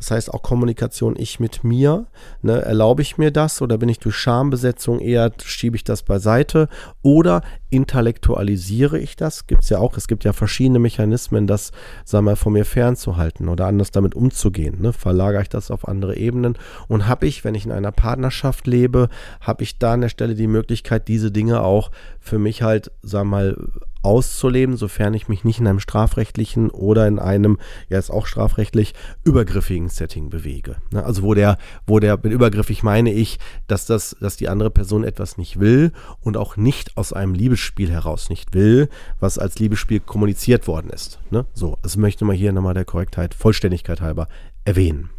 Das 0.00 0.10
heißt 0.10 0.32
auch 0.32 0.42
Kommunikation 0.42 1.14
ich 1.16 1.40
mit 1.40 1.62
mir. 1.62 2.06
Ne, 2.40 2.62
erlaube 2.62 3.02
ich 3.02 3.18
mir 3.18 3.30
das 3.30 3.60
oder 3.60 3.76
bin 3.76 3.90
ich 3.90 3.98
durch 3.98 4.16
Schambesetzung 4.16 4.98
eher, 4.98 5.30
schiebe 5.44 5.76
ich 5.76 5.84
das 5.84 6.02
beiseite 6.02 6.68
oder 7.02 7.42
intellektualisiere 7.68 8.98
ich 8.98 9.14
das? 9.14 9.46
Gibt 9.46 9.62
es 9.62 9.68
ja 9.68 9.78
auch, 9.78 9.98
es 9.98 10.08
gibt 10.08 10.24
ja 10.24 10.32
verschiedene 10.32 10.78
Mechanismen, 10.78 11.46
das, 11.46 11.70
sagen 12.06 12.24
wir, 12.24 12.36
von 12.36 12.54
mir 12.54 12.64
fernzuhalten 12.64 13.48
oder 13.50 13.66
anders 13.66 13.90
damit 13.90 14.14
umzugehen. 14.14 14.80
Ne? 14.80 14.94
Verlagere 14.94 15.42
ich 15.42 15.50
das 15.50 15.70
auf 15.70 15.86
andere 15.86 16.16
Ebenen 16.16 16.56
und 16.88 17.06
habe 17.06 17.26
ich, 17.26 17.44
wenn 17.44 17.54
ich 17.54 17.66
in 17.66 17.72
einer 17.72 17.92
Partnerschaft 17.92 18.66
lebe, 18.66 19.10
habe 19.42 19.62
ich 19.62 19.78
da 19.78 19.92
an 19.92 20.00
der 20.00 20.08
Stelle 20.08 20.34
die 20.34 20.46
Möglichkeit, 20.46 21.08
diese 21.08 21.30
Dinge 21.30 21.60
auch 21.60 21.90
für 22.20 22.38
mich 22.38 22.62
halt, 22.62 22.90
wir 23.02 23.24
mal, 23.24 23.56
auszuleben, 24.02 24.76
sofern 24.76 25.14
ich 25.14 25.28
mich 25.28 25.44
nicht 25.44 25.60
in 25.60 25.66
einem 25.66 25.80
strafrechtlichen 25.80 26.70
oder 26.70 27.06
in 27.06 27.18
einem, 27.18 27.58
ja 27.88 27.98
ist 27.98 28.10
auch 28.10 28.26
strafrechtlich, 28.26 28.94
übergriffigen 29.24 29.88
Setting 29.88 30.30
bewege. 30.30 30.76
Ne, 30.92 31.04
also 31.04 31.22
wo 31.22 31.34
der, 31.34 31.58
wo 31.86 31.98
der, 31.98 32.18
mit 32.22 32.32
übergriffig 32.32 32.82
meine 32.82 33.12
ich, 33.12 33.38
dass 33.66 33.86
das, 33.86 34.16
dass 34.20 34.36
die 34.36 34.48
andere 34.48 34.70
Person 34.70 35.04
etwas 35.04 35.38
nicht 35.38 35.60
will 35.60 35.92
und 36.20 36.36
auch 36.36 36.56
nicht 36.56 36.96
aus 36.96 37.12
einem 37.12 37.34
Liebesspiel 37.34 37.90
heraus 37.90 38.30
nicht 38.30 38.54
will, 38.54 38.88
was 39.18 39.38
als 39.38 39.58
Liebesspiel 39.58 40.00
kommuniziert 40.00 40.66
worden 40.66 40.90
ist. 40.90 41.18
Ne? 41.30 41.46
So, 41.52 41.78
das 41.82 41.96
möchte 41.96 42.24
man 42.24 42.36
hier 42.36 42.52
nochmal 42.52 42.74
der 42.74 42.84
Korrektheit, 42.84 43.34
Vollständigkeit 43.34 44.00
halber 44.00 44.28
erwähnen. 44.64 45.10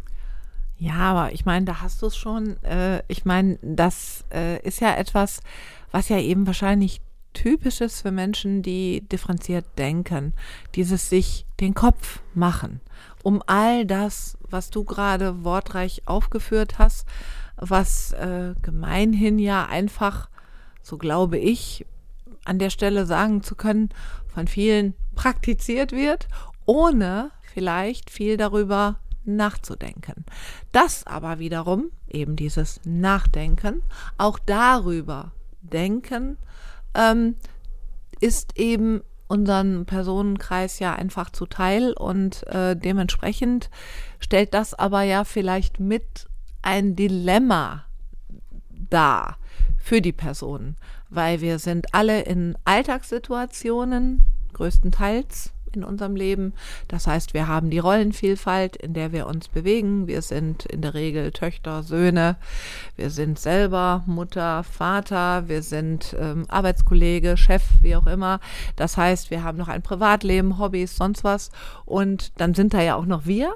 Ja, 0.82 0.94
aber 0.94 1.32
ich 1.32 1.44
meine, 1.44 1.64
da 1.64 1.80
hast 1.80 2.02
du 2.02 2.06
es 2.06 2.16
schon. 2.16 2.60
Äh, 2.64 3.04
ich 3.06 3.24
meine, 3.24 3.56
das 3.62 4.24
äh, 4.34 4.60
ist 4.66 4.80
ja 4.80 4.96
etwas, 4.96 5.40
was 5.92 6.08
ja 6.08 6.18
eben 6.18 6.44
wahrscheinlich 6.48 7.00
Typisches 7.32 8.02
für 8.02 8.10
Menschen, 8.10 8.62
die 8.62 9.02
differenziert 9.08 9.66
denken. 9.78 10.34
Dieses 10.74 11.08
sich 11.08 11.46
den 11.60 11.74
Kopf 11.74 12.20
machen. 12.34 12.80
Um 13.22 13.42
all 13.46 13.86
das, 13.86 14.36
was 14.48 14.70
du 14.70 14.84
gerade 14.84 15.44
wortreich 15.44 16.02
aufgeführt 16.06 16.78
hast, 16.78 17.06
was 17.56 18.12
äh, 18.12 18.54
gemeinhin 18.62 19.38
ja 19.38 19.66
einfach, 19.66 20.28
so 20.82 20.98
glaube 20.98 21.38
ich, 21.38 21.86
an 22.44 22.58
der 22.58 22.70
Stelle 22.70 23.06
sagen 23.06 23.42
zu 23.42 23.54
können, 23.54 23.90
von 24.26 24.48
vielen 24.48 24.94
praktiziert 25.14 25.92
wird, 25.92 26.26
ohne 26.66 27.30
vielleicht 27.42 28.10
viel 28.10 28.36
darüber 28.36 28.96
nachzudenken. 29.24 30.24
Das 30.72 31.06
aber 31.06 31.38
wiederum, 31.38 31.90
eben 32.08 32.36
dieses 32.36 32.80
Nachdenken, 32.84 33.82
auch 34.18 34.38
darüber 34.38 35.32
denken, 35.60 36.38
ähm, 36.94 37.36
ist 38.20 38.58
eben 38.58 39.02
unseren 39.28 39.86
Personenkreis 39.86 40.78
ja 40.78 40.94
einfach 40.94 41.30
zuteil 41.30 41.94
und 41.94 42.46
äh, 42.48 42.76
dementsprechend 42.76 43.70
stellt 44.18 44.52
das 44.52 44.74
aber 44.74 45.02
ja 45.02 45.24
vielleicht 45.24 45.80
mit 45.80 46.26
ein 46.60 46.96
Dilemma 46.96 47.86
dar 48.90 49.38
für 49.78 50.00
die 50.02 50.12
Personen, 50.12 50.76
weil 51.08 51.40
wir 51.40 51.58
sind 51.58 51.94
alle 51.94 52.22
in 52.22 52.56
Alltagssituationen 52.64 54.26
größtenteils 54.52 55.52
in 55.76 55.84
unserem 55.84 56.16
Leben. 56.16 56.52
Das 56.88 57.06
heißt, 57.06 57.34
wir 57.34 57.48
haben 57.48 57.70
die 57.70 57.78
Rollenvielfalt, 57.78 58.76
in 58.76 58.94
der 58.94 59.12
wir 59.12 59.26
uns 59.26 59.48
bewegen. 59.48 60.06
Wir 60.06 60.22
sind 60.22 60.66
in 60.66 60.82
der 60.82 60.94
Regel 60.94 61.32
Töchter, 61.32 61.82
Söhne. 61.82 62.36
Wir 62.96 63.10
sind 63.10 63.38
selber 63.38 64.02
Mutter, 64.06 64.64
Vater. 64.64 65.48
Wir 65.48 65.62
sind 65.62 66.14
ähm, 66.18 66.46
Arbeitskollege, 66.48 67.36
Chef, 67.36 67.62
wie 67.82 67.96
auch 67.96 68.06
immer. 68.06 68.40
Das 68.76 68.96
heißt, 68.96 69.30
wir 69.30 69.42
haben 69.44 69.58
noch 69.58 69.68
ein 69.68 69.82
Privatleben, 69.82 70.58
Hobbys, 70.58 70.96
sonst 70.96 71.24
was. 71.24 71.50
Und 71.84 72.32
dann 72.38 72.54
sind 72.54 72.74
da 72.74 72.80
ja 72.80 72.96
auch 72.96 73.06
noch 73.06 73.26
wir. 73.26 73.54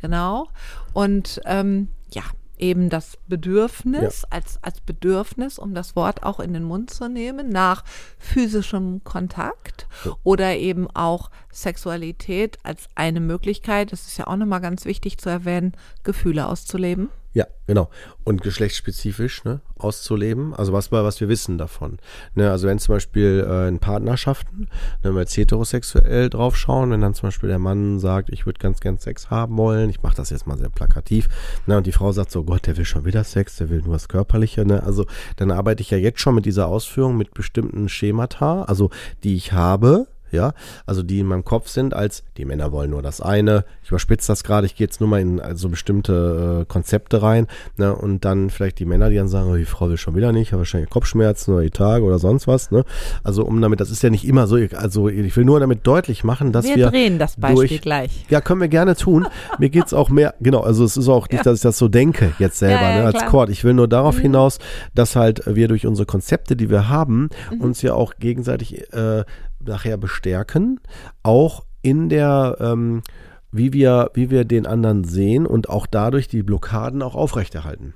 Genau. 0.00 0.48
Und 0.92 1.40
ähm, 1.44 1.88
ja, 2.10 2.22
eben 2.58 2.88
das 2.90 3.18
Bedürfnis, 3.28 4.22
ja. 4.22 4.28
als, 4.30 4.62
als 4.62 4.80
Bedürfnis, 4.80 5.58
um 5.58 5.74
das 5.74 5.96
Wort 5.96 6.22
auch 6.22 6.40
in 6.40 6.52
den 6.52 6.64
Mund 6.64 6.90
zu 6.90 7.08
nehmen, 7.08 7.48
nach 7.48 7.84
physischem 8.18 9.02
Kontakt 9.04 9.86
ja. 10.04 10.12
oder 10.22 10.56
eben 10.56 10.88
auch 10.90 11.30
Sexualität 11.50 12.58
als 12.62 12.88
eine 12.94 13.20
Möglichkeit, 13.20 13.92
das 13.92 14.06
ist 14.06 14.18
ja 14.18 14.26
auch 14.26 14.36
nochmal 14.36 14.60
ganz 14.60 14.84
wichtig 14.84 15.18
zu 15.18 15.28
erwähnen, 15.28 15.72
Gefühle 16.02 16.46
auszuleben. 16.46 17.10
Ja, 17.34 17.46
genau. 17.66 17.88
Und 18.24 18.42
geschlechtsspezifisch 18.42 19.44
ne, 19.44 19.60
auszuleben. 19.78 20.54
Also 20.54 20.72
was, 20.72 20.92
was 20.92 21.20
wir 21.20 21.28
wissen 21.28 21.56
davon. 21.56 21.98
Ne, 22.34 22.50
also 22.50 22.68
wenn 22.68 22.78
zum 22.78 22.94
Beispiel 22.94 23.46
äh, 23.48 23.68
in 23.68 23.78
Partnerschaften, 23.78 24.60
ne, 24.60 24.68
wenn 25.02 25.14
wir 25.14 25.20
jetzt 25.20 25.36
heterosexuell 25.36 26.28
draufschauen, 26.28 26.90
wenn 26.90 27.00
dann 27.00 27.14
zum 27.14 27.28
Beispiel 27.28 27.48
der 27.48 27.58
Mann 27.58 27.98
sagt, 27.98 28.28
ich 28.30 28.44
würde 28.44 28.58
ganz 28.58 28.80
gern 28.80 28.98
Sex 28.98 29.30
haben 29.30 29.56
wollen, 29.56 29.88
ich 29.88 30.02
mache 30.02 30.16
das 30.16 30.28
jetzt 30.28 30.46
mal 30.46 30.58
sehr 30.58 30.68
plakativ, 30.68 31.28
ne, 31.66 31.78
und 31.78 31.86
die 31.86 31.92
Frau 31.92 32.12
sagt 32.12 32.30
so, 32.30 32.44
Gott, 32.44 32.66
der 32.66 32.76
will 32.76 32.84
schon 32.84 33.06
wieder 33.06 33.24
Sex, 33.24 33.56
der 33.56 33.70
will 33.70 33.80
nur 33.80 33.94
was 33.94 34.08
Körperliche. 34.08 34.66
Ne? 34.66 34.82
Also 34.82 35.06
dann 35.36 35.50
arbeite 35.50 35.80
ich 35.80 35.90
ja 35.90 35.98
jetzt 35.98 36.20
schon 36.20 36.34
mit 36.34 36.44
dieser 36.44 36.68
Ausführung, 36.68 37.16
mit 37.16 37.32
bestimmten 37.32 37.88
Schemata, 37.88 38.62
also 38.64 38.90
die 39.24 39.36
ich 39.36 39.52
habe, 39.52 40.06
ja, 40.32 40.54
also 40.86 41.02
die 41.02 41.20
in 41.20 41.26
meinem 41.26 41.44
Kopf 41.44 41.68
sind, 41.68 41.94
als 41.94 42.24
die 42.36 42.44
Männer 42.44 42.72
wollen 42.72 42.90
nur 42.90 43.02
das 43.02 43.20
eine. 43.20 43.64
Ich 43.82 43.88
überspitze 43.90 44.28
das 44.28 44.44
gerade, 44.44 44.66
ich 44.66 44.74
gehe 44.74 44.86
jetzt 44.86 45.00
nur 45.00 45.08
mal 45.08 45.20
in 45.20 45.40
so 45.54 45.68
bestimmte 45.68 46.62
äh, 46.62 46.64
Konzepte 46.64 47.22
rein, 47.22 47.46
ne, 47.76 47.94
und 47.94 48.24
dann 48.24 48.50
vielleicht 48.50 48.78
die 48.78 48.84
Männer, 48.84 49.10
die 49.10 49.16
dann 49.16 49.28
sagen, 49.28 49.50
oh, 49.50 49.56
die 49.56 49.64
Frau 49.64 49.88
will 49.88 49.96
schon 49.96 50.16
wieder 50.16 50.32
nicht, 50.32 50.52
hat 50.52 50.58
wahrscheinlich 50.58 50.90
Kopfschmerzen 50.90 51.54
oder 51.54 51.62
die 51.62 51.70
Tage 51.70 52.04
oder 52.04 52.18
sonst 52.18 52.46
was, 52.46 52.70
ne? 52.70 52.84
Also 53.22 53.44
um 53.44 53.60
damit, 53.60 53.80
das 53.80 53.90
ist 53.90 54.02
ja 54.02 54.10
nicht 54.10 54.26
immer 54.26 54.46
so, 54.46 54.56
also 54.74 55.08
ich 55.08 55.36
will 55.36 55.44
nur 55.44 55.60
damit 55.60 55.86
deutlich 55.86 56.24
machen, 56.24 56.52
dass 56.52 56.64
wir. 56.64 56.76
Wir 56.76 56.90
drehen 56.90 57.18
das 57.18 57.36
Beispiel 57.36 57.68
durch, 57.68 57.82
gleich. 57.82 58.26
Ja, 58.28 58.40
können 58.40 58.60
wir 58.60 58.68
gerne 58.68 58.96
tun. 58.96 59.26
Mir 59.58 59.70
geht's 59.70 59.92
auch 59.92 60.08
mehr, 60.08 60.34
genau, 60.40 60.60
also 60.60 60.84
es 60.84 60.96
ist 60.96 61.08
auch 61.08 61.28
nicht, 61.28 61.38
ja. 61.38 61.42
dass 61.44 61.58
ich 61.58 61.62
das 61.62 61.78
so 61.78 61.88
denke 61.88 62.32
jetzt 62.38 62.58
selber, 62.58 62.82
ja, 62.82 62.96
ja, 62.96 62.98
ne, 62.98 63.06
als 63.06 63.26
Chord. 63.26 63.50
Ich 63.50 63.64
will 63.64 63.74
nur 63.74 63.88
darauf 63.88 64.16
mhm. 64.16 64.22
hinaus, 64.22 64.58
dass 64.94 65.16
halt 65.16 65.42
wir 65.46 65.68
durch 65.68 65.86
unsere 65.86 66.06
Konzepte, 66.06 66.56
die 66.56 66.70
wir 66.70 66.88
haben, 66.88 67.28
mhm. 67.50 67.60
uns 67.60 67.82
ja 67.82 67.94
auch 67.94 68.14
gegenseitig 68.18 68.92
äh, 68.92 69.24
nachher 69.66 69.96
bestärken, 69.96 70.80
auch 71.22 71.64
in 71.82 72.08
der, 72.08 72.56
ähm, 72.60 73.02
wie 73.50 73.72
wir, 73.72 74.10
wie 74.14 74.30
wir 74.30 74.44
den 74.44 74.66
anderen 74.66 75.04
sehen 75.04 75.46
und 75.46 75.68
auch 75.68 75.86
dadurch 75.86 76.28
die 76.28 76.42
Blockaden 76.42 77.02
auch 77.02 77.14
aufrechterhalten. 77.14 77.94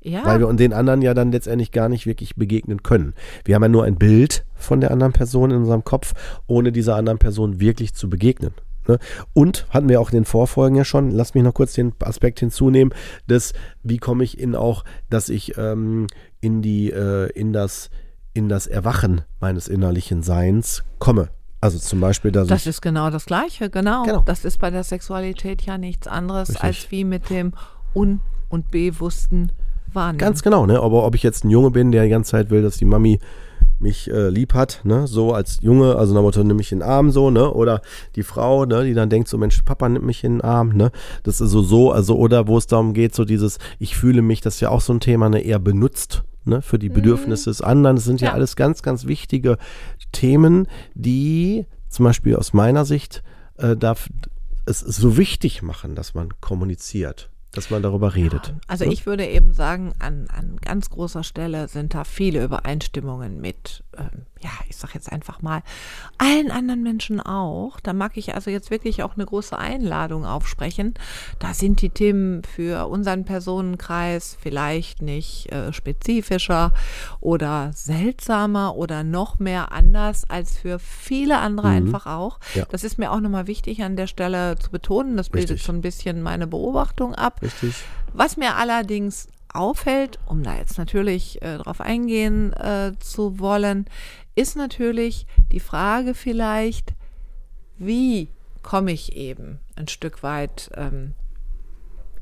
Ja. 0.00 0.24
Weil 0.26 0.40
wir 0.40 0.52
den 0.52 0.74
anderen 0.74 1.00
ja 1.00 1.14
dann 1.14 1.32
letztendlich 1.32 1.72
gar 1.72 1.88
nicht 1.88 2.04
wirklich 2.04 2.36
begegnen 2.36 2.82
können. 2.82 3.14
Wir 3.44 3.54
haben 3.54 3.62
ja 3.62 3.68
nur 3.68 3.84
ein 3.84 3.96
Bild 3.96 4.44
von 4.54 4.80
der 4.80 4.90
anderen 4.90 5.14
Person 5.14 5.50
in 5.50 5.56
unserem 5.58 5.82
Kopf, 5.82 6.12
ohne 6.46 6.72
dieser 6.72 6.96
anderen 6.96 7.18
Person 7.18 7.58
wirklich 7.58 7.94
zu 7.94 8.10
begegnen. 8.10 8.52
Ne? 8.86 8.98
Und 9.32 9.66
hatten 9.70 9.88
wir 9.88 10.00
auch 10.00 10.10
in 10.10 10.18
den 10.18 10.24
Vorfolgen 10.26 10.76
ja 10.76 10.84
schon, 10.84 11.10
lass 11.10 11.34
mich 11.34 11.42
noch 11.42 11.54
kurz 11.54 11.72
den 11.72 11.92
Aspekt 12.00 12.40
hinzunehmen, 12.40 12.92
dass 13.26 13.54
wie 13.82 13.96
komme 13.96 14.24
ich 14.24 14.38
in 14.38 14.54
auch, 14.54 14.84
dass 15.08 15.30
ich 15.30 15.56
ähm, 15.56 16.06
in 16.42 16.60
die, 16.60 16.90
äh, 16.90 17.30
in 17.30 17.54
das, 17.54 17.88
in 18.34 18.48
das 18.48 18.66
Erwachen 18.66 19.22
meines 19.40 19.68
innerlichen 19.68 20.22
Seins 20.22 20.84
komme. 20.98 21.28
Also 21.60 21.78
zum 21.78 22.00
Beispiel, 22.00 22.30
dass 22.30 22.48
Das 22.48 22.66
ist 22.66 22.82
genau 22.82 23.08
das 23.08 23.24
Gleiche, 23.24 23.70
genau. 23.70 24.02
genau. 24.02 24.22
Das 24.26 24.44
ist 24.44 24.58
bei 24.58 24.70
der 24.70 24.84
Sexualität 24.84 25.62
ja 25.62 25.78
nichts 25.78 26.06
anderes 26.06 26.50
Richtig. 26.50 26.64
als 26.64 26.90
wie 26.90 27.04
mit 27.04 27.30
dem 27.30 27.54
un- 27.94 28.20
und 28.50 28.70
bewussten 28.70 29.50
Wahrnehmen. 29.92 30.18
Ganz 30.18 30.42
genau, 30.42 30.66
ne? 30.66 30.80
Aber 30.80 31.06
ob 31.06 31.14
ich 31.14 31.22
jetzt 31.22 31.44
ein 31.44 31.50
Junge 31.50 31.70
bin, 31.70 31.90
der 31.90 32.02
die 32.04 32.10
ganze 32.10 32.32
Zeit 32.32 32.50
will, 32.50 32.60
dass 32.62 32.76
die 32.76 32.84
Mami 32.84 33.18
mich 33.78 34.10
äh, 34.10 34.28
lieb 34.28 34.54
hat, 34.54 34.80
ne, 34.84 35.06
so 35.06 35.32
als 35.32 35.58
Junge, 35.60 35.96
also 35.96 36.14
nach 36.14 36.22
Motto, 36.22 36.42
nimm 36.44 36.56
mich 36.56 36.72
in 36.72 36.78
den 36.78 36.88
Arm, 36.88 37.10
so, 37.10 37.30
ne, 37.30 37.50
oder 37.52 37.82
die 38.14 38.22
Frau, 38.22 38.64
ne, 38.64 38.84
die 38.84 38.94
dann 38.94 39.10
denkt 39.10 39.28
so, 39.28 39.36
Mensch, 39.36 39.62
Papa 39.62 39.88
nimmt 39.88 40.06
mich 40.06 40.24
in 40.24 40.34
den 40.34 40.40
Arm, 40.42 40.70
ne, 40.70 40.90
das 41.22 41.40
ist 41.40 41.50
so, 41.50 41.62
so, 41.62 41.90
also, 41.90 42.16
oder 42.16 42.46
wo 42.46 42.56
es 42.56 42.66
darum 42.66 42.94
geht, 42.94 43.14
so 43.14 43.24
dieses, 43.24 43.58
ich 43.78 43.96
fühle 43.96 44.22
mich, 44.22 44.40
das 44.40 44.54
ist 44.56 44.60
ja 44.60 44.70
auch 44.70 44.80
so 44.80 44.92
ein 44.92 45.00
Thema, 45.00 45.28
ne, 45.28 45.40
eher 45.40 45.58
benutzt, 45.58 46.22
ne, 46.44 46.62
für 46.62 46.78
die 46.78 46.90
mhm. 46.90 46.94
Bedürfnisse 46.94 47.50
des 47.50 47.60
anderen. 47.60 47.96
Das 47.96 48.04
sind 48.04 48.20
ja. 48.20 48.28
ja 48.28 48.34
alles 48.34 48.56
ganz, 48.56 48.82
ganz 48.82 49.06
wichtige 49.06 49.58
Themen, 50.12 50.68
die 50.94 51.66
zum 51.88 52.04
Beispiel 52.04 52.36
aus 52.36 52.52
meiner 52.52 52.84
Sicht 52.84 53.22
äh, 53.56 53.76
darf 53.76 54.08
es 54.66 54.80
so 54.80 55.16
wichtig 55.16 55.62
machen, 55.62 55.94
dass 55.94 56.14
man 56.14 56.28
kommuniziert 56.40 57.30
dass 57.54 57.70
man 57.70 57.82
darüber 57.82 58.14
redet. 58.14 58.48
Ja, 58.48 58.54
also 58.66 58.84
ich 58.84 59.06
würde 59.06 59.26
eben 59.26 59.52
sagen, 59.52 59.92
an, 60.00 60.26
an 60.28 60.56
ganz 60.60 60.90
großer 60.90 61.22
Stelle 61.22 61.68
sind 61.68 61.94
da 61.94 62.04
viele 62.04 62.42
Übereinstimmungen 62.42 63.40
mit 63.40 63.83
ja, 64.40 64.50
ich 64.68 64.76
sag 64.76 64.94
jetzt 64.94 65.10
einfach 65.10 65.40
mal, 65.40 65.62
allen 66.18 66.50
anderen 66.50 66.82
Menschen 66.82 67.20
auch. 67.20 67.80
Da 67.80 67.92
mag 67.92 68.16
ich 68.16 68.34
also 68.34 68.50
jetzt 68.50 68.70
wirklich 68.70 69.02
auch 69.02 69.14
eine 69.14 69.24
große 69.24 69.56
Einladung 69.56 70.26
aufsprechen. 70.26 70.94
Da 71.38 71.54
sind 71.54 71.80
die 71.80 71.88
Themen 71.88 72.42
für 72.44 72.88
unseren 72.88 73.24
Personenkreis 73.24 74.36
vielleicht 74.40 75.00
nicht 75.00 75.50
äh, 75.50 75.72
spezifischer 75.72 76.72
oder 77.20 77.70
seltsamer 77.74 78.76
oder 78.76 79.02
noch 79.02 79.38
mehr 79.38 79.72
anders 79.72 80.28
als 80.28 80.58
für 80.58 80.78
viele 80.78 81.38
andere 81.38 81.68
mhm. 81.68 81.76
einfach 81.76 82.06
auch. 82.06 82.38
Ja. 82.54 82.66
Das 82.70 82.84
ist 82.84 82.98
mir 82.98 83.12
auch 83.12 83.20
nochmal 83.20 83.46
wichtig 83.46 83.82
an 83.82 83.96
der 83.96 84.06
Stelle 84.06 84.56
zu 84.58 84.70
betonen. 84.70 85.16
Das 85.16 85.30
bildet 85.30 85.52
Richtig. 85.52 85.66
so 85.66 85.72
ein 85.72 85.80
bisschen 85.80 86.22
meine 86.22 86.46
Beobachtung 86.46 87.14
ab. 87.14 87.40
Richtig. 87.40 87.74
Was 88.12 88.36
mir 88.36 88.56
allerdings 88.56 89.28
auffällt, 89.54 90.18
um 90.26 90.42
da 90.42 90.56
jetzt 90.56 90.78
natürlich 90.78 91.40
äh, 91.42 91.58
drauf 91.58 91.80
eingehen 91.80 92.52
äh, 92.52 92.92
zu 92.98 93.38
wollen, 93.38 93.86
ist 94.34 94.56
natürlich 94.56 95.26
die 95.52 95.60
Frage 95.60 96.14
vielleicht, 96.14 96.94
wie 97.78 98.28
komme 98.62 98.92
ich 98.92 99.16
eben 99.16 99.60
ein 99.76 99.88
Stück 99.88 100.22
weit 100.22 100.70
ähm, 100.74 101.14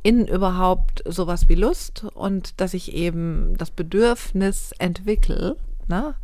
in 0.02 0.26
überhaupt 0.26 1.02
sowas 1.06 1.48
wie 1.48 1.54
Lust 1.54 2.04
und 2.14 2.60
dass 2.60 2.74
ich 2.74 2.92
eben 2.92 3.56
das 3.56 3.70
Bedürfnis 3.70 4.72
entwickle, 4.78 5.56
ne, 5.86 6.14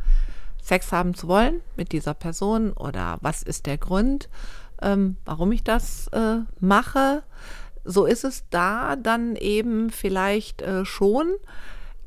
Sex 0.61 0.91
haben 0.91 1.15
zu 1.15 1.27
wollen 1.27 1.61
mit 1.77 1.93
dieser 1.93 2.13
Person 2.13 2.73
oder 2.73 3.17
was 3.21 3.41
ist 3.41 3.65
der 3.65 3.77
Grund, 3.77 4.29
ähm, 4.81 5.17
warum 5.25 5.51
ich 5.51 5.63
das 5.63 6.07
äh, 6.09 6.39
mache 6.59 7.23
so 7.83 8.05
ist 8.05 8.23
es 8.23 8.43
da 8.49 8.95
dann 8.95 9.35
eben 9.35 9.89
vielleicht 9.89 10.61
äh, 10.61 10.85
schon 10.85 11.35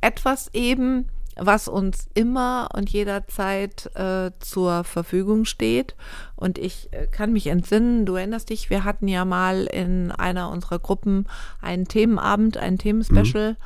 etwas 0.00 0.50
eben, 0.52 1.06
was 1.36 1.68
uns 1.68 2.08
immer 2.14 2.68
und 2.74 2.90
jederzeit 2.90 3.90
äh, 3.94 4.32
zur 4.40 4.84
Verfügung 4.84 5.44
steht. 5.44 5.94
Und 6.36 6.58
ich 6.58 6.92
äh, 6.92 7.06
kann 7.06 7.32
mich 7.32 7.46
entsinnen, 7.46 8.04
du 8.04 8.16
erinnerst 8.16 8.50
dich, 8.50 8.68
wir 8.68 8.84
hatten 8.84 9.08
ja 9.08 9.24
mal 9.24 9.64
in 9.64 10.12
einer 10.12 10.50
unserer 10.50 10.78
Gruppen 10.78 11.26
einen 11.60 11.88
Themenabend, 11.88 12.56
ein 12.56 12.78
Themenspecial. 12.78 13.52
Mhm 13.52 13.56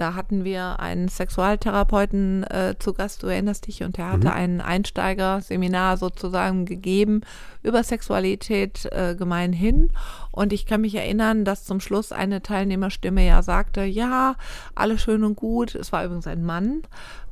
da 0.00 0.14
hatten 0.14 0.44
wir 0.44 0.80
einen 0.80 1.08
Sexualtherapeuten 1.08 2.44
äh, 2.44 2.74
zu 2.78 2.94
Gast, 2.94 3.22
du 3.22 3.26
erinnerst 3.26 3.66
dich, 3.66 3.82
und 3.82 3.98
der 3.98 4.10
hatte 4.10 4.28
mhm. 4.28 4.34
ein 4.34 4.60
Einsteigerseminar 4.60 5.96
sozusagen 5.96 6.64
gegeben 6.64 7.20
über 7.62 7.82
Sexualität 7.82 8.86
äh, 8.92 9.14
gemeinhin. 9.14 9.92
Und 10.30 10.52
ich 10.52 10.64
kann 10.64 10.80
mich 10.80 10.94
erinnern, 10.94 11.44
dass 11.44 11.64
zum 11.64 11.80
Schluss 11.80 12.12
eine 12.12 12.42
Teilnehmerstimme 12.42 13.26
ja 13.26 13.42
sagte, 13.42 13.82
ja, 13.84 14.36
alles 14.74 15.02
schön 15.02 15.24
und 15.24 15.36
gut. 15.36 15.74
Es 15.74 15.92
war 15.92 16.04
übrigens 16.04 16.26
ein 16.26 16.44
Mann. 16.44 16.82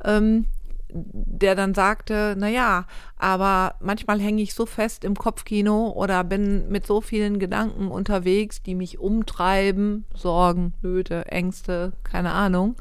Ähm, 0.04 0.44
der 0.90 1.54
dann 1.54 1.74
sagte, 1.74 2.34
na 2.38 2.48
ja, 2.48 2.86
aber 3.16 3.74
manchmal 3.80 4.20
hänge 4.20 4.42
ich 4.42 4.54
so 4.54 4.66
fest 4.66 5.04
im 5.04 5.14
Kopfkino 5.14 5.90
oder 5.90 6.24
bin 6.24 6.68
mit 6.68 6.86
so 6.86 7.00
vielen 7.00 7.38
Gedanken 7.38 7.88
unterwegs, 7.88 8.62
die 8.62 8.74
mich 8.74 8.98
umtreiben, 8.98 10.04
Sorgen, 10.14 10.72
Nöte, 10.82 11.26
Ängste, 11.26 11.92
keine 12.04 12.32
Ahnung. 12.32 12.76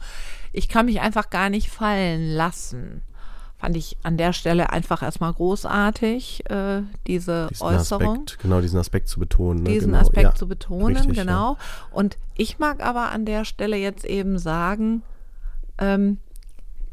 Ich 0.53 0.69
kann 0.69 0.85
mich 0.85 1.01
einfach 1.01 1.29
gar 1.29 1.49
nicht 1.49 1.69
fallen 1.69 2.31
lassen. 2.31 3.01
Fand 3.57 3.75
ich 3.75 3.97
an 4.03 4.17
der 4.17 4.33
Stelle 4.33 4.69
einfach 4.69 5.01
erstmal 5.01 5.33
großartig, 5.33 6.47
äh, 6.49 6.83
diese 7.07 7.47
diesen 7.49 7.65
Äußerung. 7.65 8.21
Aspekt, 8.23 8.39
genau, 8.39 8.61
diesen 8.61 8.79
Aspekt 8.79 9.07
zu 9.07 9.19
betonen. 9.19 9.63
Ne? 9.63 9.71
Diesen 9.71 9.91
genau, 9.91 10.01
Aspekt 10.01 10.23
ja, 10.23 10.35
zu 10.35 10.47
betonen, 10.47 10.95
richtig, 10.95 11.17
genau. 11.17 11.53
Ja. 11.53 11.57
Und 11.89 12.17
ich 12.35 12.59
mag 12.59 12.85
aber 12.85 13.09
an 13.09 13.25
der 13.25 13.45
Stelle 13.45 13.77
jetzt 13.77 14.05
eben 14.05 14.37
sagen, 14.37 15.01
ähm, 15.79 16.19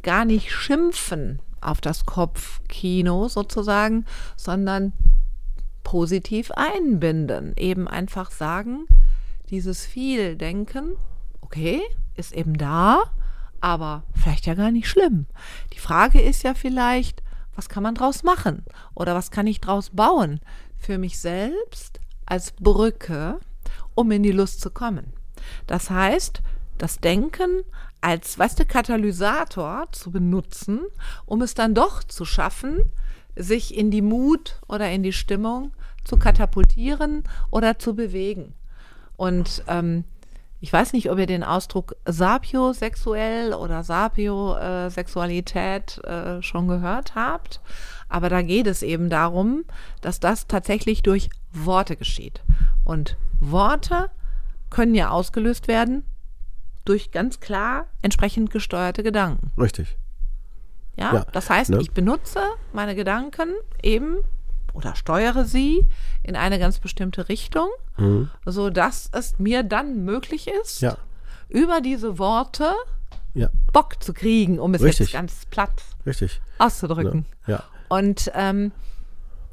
gar 0.05 0.25
nicht 0.25 0.53
schimpfen 0.53 1.41
auf 1.61 1.81
das 1.81 2.07
Kopfkino 2.07 3.29
sozusagen, 3.29 4.05
sondern 4.37 4.93
positiv 5.83 6.51
einbinden. 6.53 7.55
Eben 7.57 7.89
einfach 7.89 8.31
sagen, 8.31 8.87
dieses 9.51 9.85
viel 9.85 10.37
Denken, 10.37 10.97
okay, 11.41 11.81
ist 12.17 12.33
eben 12.33 12.57
da, 12.57 13.03
aber 13.61 14.05
vielleicht 14.15 14.47
ja 14.47 14.55
gar 14.55 14.71
nicht 14.71 14.89
schlimm. 14.89 15.27
Die 15.73 15.79
Frage 15.79 16.21
ist 16.21 16.43
ja 16.43 16.55
vielleicht, 16.55 17.23
was 17.55 17.69
kann 17.69 17.83
man 17.83 17.95
draus 17.95 18.23
machen? 18.23 18.65
Oder 18.95 19.15
was 19.15 19.31
kann 19.31 19.47
ich 19.47 19.61
draus 19.61 19.91
bauen 19.91 20.41
für 20.77 20.99
mich 20.99 21.19
selbst 21.19 22.01
als 22.27 22.53
Brücke, 22.53 23.39
um 23.95 24.11
in 24.11 24.23
die 24.23 24.33
Lust 24.33 24.61
zu 24.61 24.71
kommen? 24.71 25.13
Das 25.67 25.91
heißt, 25.91 26.43
das 26.79 26.99
Denken 26.99 27.63
als, 28.05 28.39
weißt 28.39 28.59
du, 28.59 28.67
Katalysator 28.67 29.87
zu 29.91 30.11
benutzen, 30.11 30.81
um 31.25 31.41
es 31.41 31.55
dann 31.55 31.75
doch 31.75 32.05
zu 32.05 32.27
schaffen, 32.27 32.83
sich 33.35 33.75
in 33.75 33.91
die 33.91 34.03
Mut 34.03 34.61
oder 34.69 34.91
in 34.91 35.03
die 35.03 35.15
Stimmung 35.15 35.73
zu 36.05 36.19
katapultieren 36.19 37.25
oder 37.51 37.79
zu 37.79 37.95
bewegen. 37.95 38.53
Und 39.17 39.65
ähm, 39.69 40.05
ich 40.61 40.71
weiß 40.71 40.93
nicht, 40.93 41.11
ob 41.11 41.19
ihr 41.19 41.25
den 41.25 41.45
Ausdruck 41.45 41.97
sapiosexuell 42.05 43.55
oder 43.55 43.83
Sapiosexualität 43.83 46.05
äh, 46.05 46.43
schon 46.43 46.69
gehört 46.69 47.15
habt, 47.15 47.63
aber 48.11 48.29
da 48.29 48.43
geht 48.43 48.67
es 48.67 48.83
eben 48.83 49.09
darum, 49.09 49.65
dass 50.03 50.21
das 50.21 50.47
tatsächlich 50.47 51.03
durch 51.03 51.31
Worte 51.53 51.97
geschieht. 51.97 52.43
Und 52.85 53.17
Worte 53.41 54.11
können 54.69 54.95
ja 54.95 55.09
ausgelöst 55.09 55.69
werden 55.69 56.05
durch 56.85 57.11
ganz 57.11 57.41
klar 57.41 57.87
entsprechend 58.03 58.51
gesteuerte 58.51 59.03
Gedanken. 59.03 59.53
Richtig. 59.59 59.97
Ja, 60.97 61.15
ja 61.15 61.27
das 61.33 61.51
heißt, 61.51 61.71
ne? 61.71 61.81
ich 61.81 61.93
benutze 61.93 62.41
meine 62.73 62.95
Gedanken 62.95 63.49
eben 63.83 64.19
oder 64.73 64.97
steuere 64.97 65.45
sie 65.45 65.87
in 66.23 66.37
eine 66.37 66.59
ganz 66.59 66.79
bestimmte 66.79 67.29
Richtung, 67.29 67.69
mhm. 67.97 68.31
so 68.45 68.71
dass 68.71 69.09
es 69.13 69.39
mir 69.39 69.63
dann 69.63 70.05
möglich 70.05 70.49
ist, 70.49 70.81
ja. 70.81 70.97
über 71.49 71.81
diese 71.81 72.19
Worte 72.19 72.73
ja. 73.35 73.49
Bock 73.73 74.03
zu 74.03 74.13
kriegen, 74.13 74.59
um 74.59 74.75
es 74.75 74.83
Richtig. 74.83 75.07
jetzt 75.09 75.13
ganz 75.13 75.47
platt 75.47 75.83
Richtig. 76.07 76.41
auszudrücken. 76.59 77.27
Ja. 77.47 77.63
Und 77.89 78.31
ähm, 78.35 78.73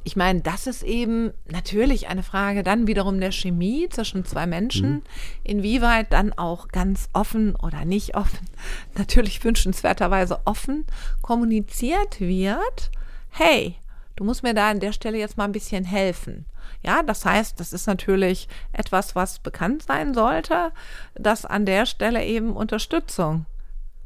ich 0.04 0.16
meine, 0.16 0.42
das 0.42 0.68
ist 0.68 0.84
eben 0.84 1.32
natürlich 1.50 2.08
eine 2.08 2.24
Frage 2.24 2.64
dann 2.64 2.88
wiederum 2.88 3.20
der 3.20 3.32
Chemie 3.32 3.88
zwischen 3.90 4.26
zwei 4.26 4.48
Menschen, 4.48 4.90
mhm. 4.90 5.02
inwieweit 5.44 6.12
dann 6.12 6.34
auch 6.34 6.70
ganz 6.70 7.10
offen 7.14 7.56
oder 7.56 7.86
nicht 7.86 8.16
offen, 8.16 8.48
natürlich 8.98 9.44
wünschenswerterweise 9.44 10.42
offen 10.46 10.86
kommuniziert 11.22 12.20
wird. 12.20 12.92
Hey, 13.30 13.76
du 14.16 14.24
musst 14.24 14.44
mir 14.44 14.54
da 14.54 14.72
an 14.72 14.80
der 14.80 14.92
Stelle 14.92 15.20
jetzt 15.20 15.38
mal 15.38 15.46
ein 15.46 15.52
bisschen 15.52 15.86
helfen. 15.86 16.46
Ja, 16.84 17.04
das 17.04 17.26
heißt, 17.26 17.60
das 17.60 17.74
ist 17.74 17.86
natürlich 17.86 18.48
etwas, 18.74 19.16
was 19.16 19.38
bekannt 19.40 19.84
sein 19.84 20.16
sollte, 20.16 20.72
dass 21.14 21.46
an 21.46 21.66
der 21.66 21.86
Stelle 21.86 22.26
eben 22.26 22.54
Unterstützung 22.54 23.46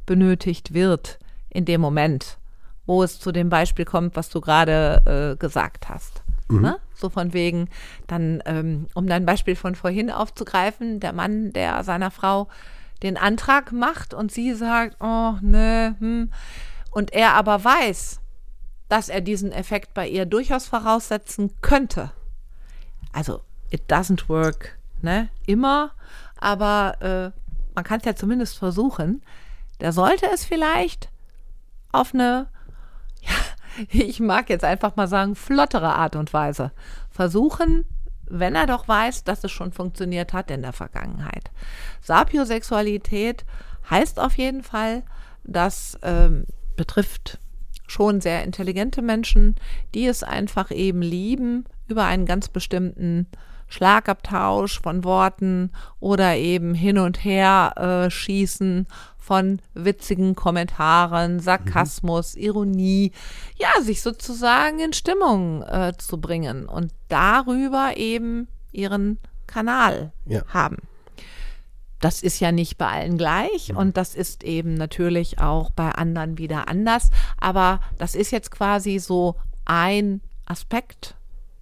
benötigt 0.04 0.74
wird 0.74 1.18
in 1.48 1.64
dem 1.64 1.80
Moment 1.80 2.36
wo 2.86 3.02
es 3.02 3.18
zu 3.18 3.32
dem 3.32 3.48
Beispiel 3.48 3.84
kommt, 3.84 4.16
was 4.16 4.28
du 4.28 4.40
gerade 4.40 5.34
äh, 5.34 5.36
gesagt 5.36 5.88
hast. 5.88 6.22
Mhm. 6.48 6.60
Ne? 6.60 6.78
So 6.94 7.10
von 7.10 7.32
wegen, 7.32 7.68
dann, 8.06 8.42
ähm, 8.46 8.86
um 8.94 9.06
dein 9.06 9.26
Beispiel 9.26 9.56
von 9.56 9.74
vorhin 9.74 10.10
aufzugreifen, 10.10 11.00
der 11.00 11.12
Mann, 11.12 11.52
der 11.52 11.82
seiner 11.84 12.10
Frau 12.10 12.48
den 13.02 13.16
Antrag 13.16 13.72
macht 13.72 14.14
und 14.14 14.32
sie 14.32 14.54
sagt, 14.54 14.96
oh, 15.00 15.34
nö, 15.40 15.92
hm, 15.98 16.30
und 16.90 17.12
er 17.12 17.34
aber 17.34 17.62
weiß, 17.62 18.20
dass 18.88 19.08
er 19.08 19.20
diesen 19.20 19.52
Effekt 19.52 19.92
bei 19.92 20.08
ihr 20.08 20.24
durchaus 20.24 20.66
voraussetzen 20.66 21.52
könnte. 21.60 22.12
Also, 23.12 23.42
it 23.70 23.82
doesn't 23.90 24.28
work, 24.28 24.78
ne, 25.02 25.28
immer, 25.46 25.90
aber 26.38 26.96
äh, 27.34 27.40
man 27.74 27.84
kann 27.84 28.00
es 28.00 28.06
ja 28.06 28.14
zumindest 28.14 28.56
versuchen. 28.56 29.22
Der 29.80 29.92
sollte 29.92 30.26
es 30.32 30.44
vielleicht 30.44 31.10
auf 31.92 32.14
eine 32.14 32.48
ich 33.90 34.20
mag 34.20 34.50
jetzt 34.50 34.64
einfach 34.64 34.96
mal 34.96 35.08
sagen, 35.08 35.34
flottere 35.34 35.94
Art 35.94 36.16
und 36.16 36.32
Weise 36.32 36.72
versuchen, 37.10 37.84
wenn 38.28 38.54
er 38.54 38.66
doch 38.66 38.88
weiß, 38.88 39.24
dass 39.24 39.44
es 39.44 39.52
schon 39.52 39.72
funktioniert 39.72 40.32
hat 40.32 40.50
in 40.50 40.62
der 40.62 40.72
Vergangenheit. 40.72 41.50
Sapiosexualität 42.00 43.44
heißt 43.88 44.18
auf 44.18 44.36
jeden 44.36 44.62
Fall, 44.62 45.04
das 45.44 45.98
ähm, 46.02 46.44
betrifft 46.76 47.38
schon 47.86 48.20
sehr 48.20 48.42
intelligente 48.42 49.00
Menschen, 49.00 49.54
die 49.94 50.06
es 50.06 50.24
einfach 50.24 50.70
eben 50.72 51.02
lieben, 51.02 51.64
über 51.86 52.04
einen 52.04 52.26
ganz 52.26 52.48
bestimmten 52.48 53.28
Schlagabtausch 53.68 54.80
von 54.80 55.04
Worten 55.04 55.72
oder 56.00 56.36
eben 56.36 56.74
hin 56.74 56.98
und 56.98 57.24
her 57.24 57.74
äh, 58.06 58.10
schießen 58.10 58.86
von 59.26 59.60
witzigen 59.74 60.36
Kommentaren, 60.36 61.40
Sarkasmus, 61.40 62.36
mhm. 62.36 62.42
Ironie, 62.42 63.12
ja, 63.56 63.82
sich 63.82 64.00
sozusagen 64.00 64.78
in 64.78 64.92
Stimmung 64.92 65.62
äh, 65.62 65.94
zu 65.98 66.20
bringen 66.20 66.66
und 66.66 66.92
darüber 67.08 67.96
eben 67.96 68.46
ihren 68.70 69.18
Kanal 69.48 70.12
ja. 70.26 70.42
haben. 70.46 70.76
Das 72.00 72.22
ist 72.22 72.38
ja 72.38 72.52
nicht 72.52 72.78
bei 72.78 72.86
allen 72.86 73.18
gleich 73.18 73.70
mhm. 73.72 73.78
und 73.78 73.96
das 73.96 74.14
ist 74.14 74.44
eben 74.44 74.74
natürlich 74.74 75.40
auch 75.40 75.70
bei 75.70 75.90
anderen 75.90 76.38
wieder 76.38 76.68
anders. 76.68 77.10
Aber 77.36 77.80
das 77.98 78.14
ist 78.14 78.30
jetzt 78.30 78.52
quasi 78.52 79.00
so 79.00 79.34
ein 79.64 80.20
Aspekt, 80.44 81.16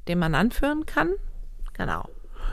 den 0.07 0.19
man 0.19 0.35
anführen 0.35 0.85
kann. 0.85 1.15
Genau. 1.73 2.11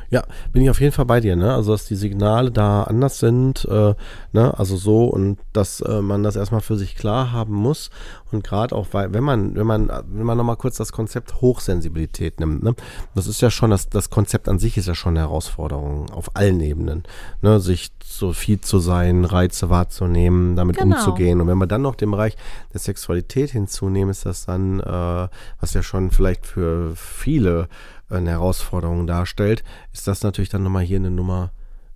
Ja, 0.09 0.23
bin 0.51 0.61
ich 0.61 0.69
auf 0.69 0.81
jeden 0.81 0.91
Fall 0.91 1.05
bei 1.05 1.21
dir, 1.21 1.35
ne? 1.35 1.53
Also 1.53 1.71
dass 1.71 1.85
die 1.85 1.95
Signale 1.95 2.51
da 2.51 2.83
anders 2.83 3.19
sind, 3.19 3.65
äh, 3.65 3.95
ne? 4.33 4.59
Also 4.59 4.75
so 4.75 5.05
und 5.05 5.37
dass 5.53 5.79
äh, 5.81 6.01
man 6.01 6.23
das 6.23 6.35
erstmal 6.35 6.61
für 6.61 6.77
sich 6.77 6.95
klar 6.95 7.31
haben 7.31 7.53
muss. 7.53 7.91
Und 8.31 8.43
gerade 8.43 8.75
auch, 8.75 8.87
weil, 8.91 9.13
wenn 9.13 9.23
man, 9.23 9.55
wenn 9.55 9.65
man, 9.65 9.87
wenn 9.87 10.25
man 10.25 10.37
nochmal 10.37 10.57
kurz 10.57 10.77
das 10.77 10.91
Konzept 10.91 11.41
Hochsensibilität 11.41 12.39
nimmt, 12.39 12.61
ne? 12.61 12.75
Das 13.15 13.27
ist 13.27 13.41
ja 13.41 13.49
schon, 13.49 13.69
das, 13.69 13.89
das 13.89 14.09
Konzept 14.09 14.49
an 14.49 14.59
sich 14.59 14.77
ist 14.77 14.87
ja 14.87 14.95
schon 14.95 15.13
eine 15.13 15.21
Herausforderung 15.21 16.09
auf 16.11 16.35
allen 16.35 16.59
Ebenen. 16.59 17.03
Ne? 17.41 17.59
Sich 17.59 17.91
so 18.03 18.33
viel 18.33 18.59
zu 18.59 18.79
sein, 18.79 19.25
Reize 19.25 19.69
wahrzunehmen, 19.69 20.55
damit 20.55 20.77
genau. 20.77 20.97
umzugehen. 20.97 21.41
Und 21.41 21.47
wenn 21.47 21.57
wir 21.57 21.67
dann 21.67 21.81
noch 21.81 21.95
den 21.95 22.11
Bereich 22.11 22.35
der 22.73 22.79
Sexualität 22.79 23.51
hinzunehmen, 23.51 24.11
ist 24.11 24.25
das 24.25 24.45
dann, 24.45 24.79
äh, 24.79 25.27
was 25.59 25.73
ja 25.73 25.83
schon 25.83 26.11
vielleicht 26.11 26.45
für 26.45 26.93
viele 26.95 27.67
eine 28.11 28.31
Herausforderung 28.31 29.07
darstellt, 29.07 29.63
ist 29.93 30.07
das 30.07 30.23
natürlich 30.23 30.49
dann 30.49 30.63
nochmal 30.63 30.83
hier 30.83 30.97
eine 30.97 31.11
Nummer 31.11 31.51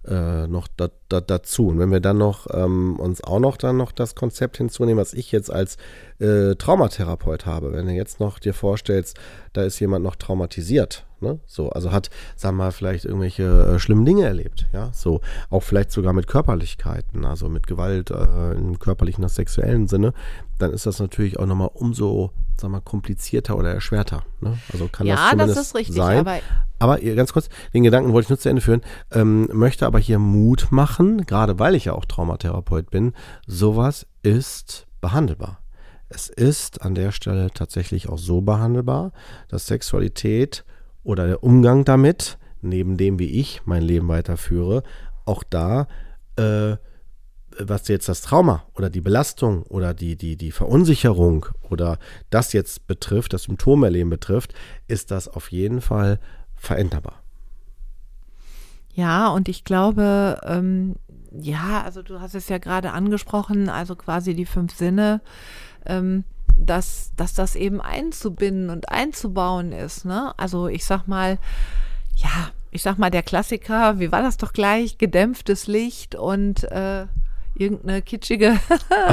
äh, 0.07 0.47
noch 0.47 0.67
da, 0.67 0.89
da, 1.09 1.21
dazu. 1.21 1.67
Und 1.67 1.79
wenn 1.79 1.91
wir 1.91 1.99
dann 1.99 2.17
noch 2.17 2.47
ähm, 2.53 2.99
uns 2.99 3.23
auch 3.23 3.39
noch 3.39 3.57
dann 3.57 3.77
noch 3.77 3.91
das 3.91 4.15
Konzept 4.15 4.57
hinzunehmen, 4.57 4.99
was 4.99 5.13
ich 5.13 5.31
jetzt 5.31 5.51
als 5.51 5.77
äh, 6.19 6.55
Traumatherapeut 6.55 7.45
habe, 7.45 7.73
wenn 7.73 7.87
du 7.87 7.93
jetzt 7.93 8.19
noch 8.19 8.39
dir 8.39 8.53
vorstellst, 8.53 9.17
da 9.53 9.63
ist 9.63 9.79
jemand 9.79 10.03
noch 10.03 10.15
traumatisiert, 10.15 11.05
ne? 11.21 11.39
So, 11.45 11.69
also 11.69 11.91
hat, 11.91 12.09
sagen 12.35 12.57
wir 12.57 12.65
mal, 12.65 12.71
vielleicht 12.71 13.05
irgendwelche 13.05 13.43
äh, 13.43 13.79
schlimmen 13.79 14.05
Dinge 14.05 14.25
erlebt, 14.25 14.67
ja, 14.73 14.91
so, 14.93 15.21
auch 15.49 15.63
vielleicht 15.63 15.91
sogar 15.91 16.13
mit 16.13 16.27
Körperlichkeiten, 16.27 17.25
also 17.25 17.49
mit 17.49 17.67
Gewalt 17.67 18.11
äh, 18.11 18.51
im 18.53 18.79
körperlichen, 18.79 19.23
oder 19.23 19.29
sexuellen 19.29 19.87
Sinne, 19.87 20.13
dann 20.59 20.71
ist 20.71 20.85
das 20.85 20.99
natürlich 20.99 21.39
auch 21.39 21.45
nochmal 21.45 21.71
umso, 21.73 22.31
wir 22.63 22.69
mal, 22.69 22.81
komplizierter 22.81 23.57
oder 23.57 23.73
erschwerter. 23.73 24.23
Ne? 24.41 24.57
Also 24.71 24.87
kann 24.87 25.07
ja, 25.07 25.15
das 25.15 25.29
zumindest 25.31 25.57
das 25.57 25.67
ist 25.67 25.75
richtig, 25.75 25.95
sein. 25.95 26.19
Aber, 26.19 26.39
aber 26.79 26.99
ganz 26.99 27.33
kurz, 27.33 27.49
den 27.73 27.83
Gedanken 27.83 28.13
wollte 28.13 28.25
ich 28.25 28.29
nur 28.29 28.39
zu 28.39 28.49
Ende 28.49 28.61
führen, 28.61 28.81
ähm, 29.11 29.49
möchte 29.53 29.85
aber 29.85 29.99
hier 29.99 30.19
Mut 30.19 30.67
machen, 30.71 31.25
gerade 31.25 31.59
weil 31.59 31.75
ich 31.75 31.85
ja 31.85 31.93
auch 31.93 32.05
Traumatherapeut 32.05 32.89
bin, 32.89 33.13
sowas 33.47 34.07
ist 34.23 34.87
behandelbar. 35.01 35.59
Es 36.09 36.29
ist 36.29 36.81
an 36.81 36.95
der 36.95 37.11
Stelle 37.11 37.51
tatsächlich 37.51 38.09
auch 38.09 38.17
so 38.17 38.41
behandelbar, 38.41 39.11
dass 39.49 39.67
Sexualität 39.67 40.63
oder 41.03 41.27
der 41.27 41.43
Umgang 41.43 41.83
damit, 41.85 42.37
neben 42.61 42.97
dem, 42.97 43.19
wie 43.19 43.39
ich 43.39 43.61
mein 43.65 43.83
Leben 43.83 44.07
weiterführe, 44.07 44.83
auch 45.25 45.43
da 45.43 45.87
äh, 46.37 46.77
was 47.59 47.87
jetzt 47.87 48.09
das 48.09 48.21
Trauma 48.21 48.63
oder 48.75 48.89
die 48.89 49.01
Belastung 49.01 49.63
oder 49.63 49.93
die, 49.93 50.15
die, 50.15 50.35
die 50.35 50.51
Verunsicherung 50.51 51.47
oder 51.69 51.99
das 52.29 52.53
jetzt 52.53 52.87
betrifft, 52.87 53.33
das 53.33 53.43
Symptomerleben 53.43 54.09
betrifft, 54.09 54.53
ist 54.87 55.11
das 55.11 55.27
auf 55.27 55.51
jeden 55.51 55.81
Fall 55.81 56.19
veränderbar. 56.55 57.21
Ja, 58.93 59.27
und 59.27 59.49
ich 59.49 59.63
glaube, 59.65 60.39
ähm, 60.43 60.95
ja, 61.31 61.83
also 61.83 62.01
du 62.01 62.21
hast 62.21 62.33
es 62.33 62.47
ja 62.47 62.57
gerade 62.57 62.91
angesprochen, 62.91 63.69
also 63.69 63.95
quasi 63.95 64.33
die 64.33 64.45
fünf 64.45 64.73
Sinne, 64.73 65.21
ähm, 65.85 66.23
dass, 66.57 67.11
dass 67.17 67.33
das 67.33 67.55
eben 67.55 67.81
einzubinden 67.81 68.69
und 68.69 68.89
einzubauen 68.89 69.73
ist. 69.73 70.05
Ne? 70.05 70.33
Also 70.37 70.67
ich 70.67 70.85
sag 70.85 71.07
mal, 71.07 71.37
ja, 72.15 72.51
ich 72.71 72.81
sag 72.81 72.97
mal, 72.97 73.11
der 73.11 73.23
Klassiker, 73.23 73.99
wie 73.99 74.11
war 74.11 74.21
das 74.21 74.37
doch 74.37 74.53
gleich? 74.53 74.97
Gedämpftes 74.97 75.67
Licht 75.67 76.15
und 76.15 76.63
äh, 76.71 77.07
irgendeine 77.55 78.01
kitschige 78.01 78.59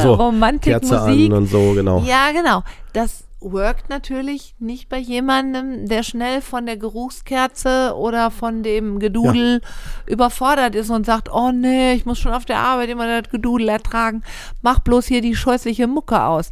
so, 0.02 0.14
Romantikmusik. 0.14 1.32
und 1.32 1.46
so, 1.46 1.72
genau. 1.72 2.02
Ja, 2.04 2.32
genau. 2.32 2.62
Das 2.92 3.24
workt 3.40 3.88
natürlich 3.88 4.54
nicht 4.58 4.88
bei 4.88 4.98
jemandem, 4.98 5.88
der 5.88 6.02
schnell 6.02 6.40
von 6.40 6.66
der 6.66 6.76
Geruchskerze 6.76 7.94
oder 7.96 8.30
von 8.30 8.62
dem 8.62 8.98
Gedudel 8.98 9.60
ja. 9.62 10.12
überfordert 10.12 10.74
ist 10.74 10.90
und 10.90 11.06
sagt, 11.06 11.28
oh 11.32 11.50
nee, 11.52 11.94
ich 11.94 12.06
muss 12.06 12.18
schon 12.18 12.32
auf 12.32 12.44
der 12.44 12.58
Arbeit 12.58 12.88
immer 12.90 13.22
das 13.22 13.30
Gedudel 13.30 13.68
ertragen. 13.68 14.22
Mach 14.60 14.78
bloß 14.78 15.06
hier 15.06 15.20
die 15.20 15.34
scheußliche 15.34 15.86
Mucke 15.86 16.22
aus. 16.22 16.50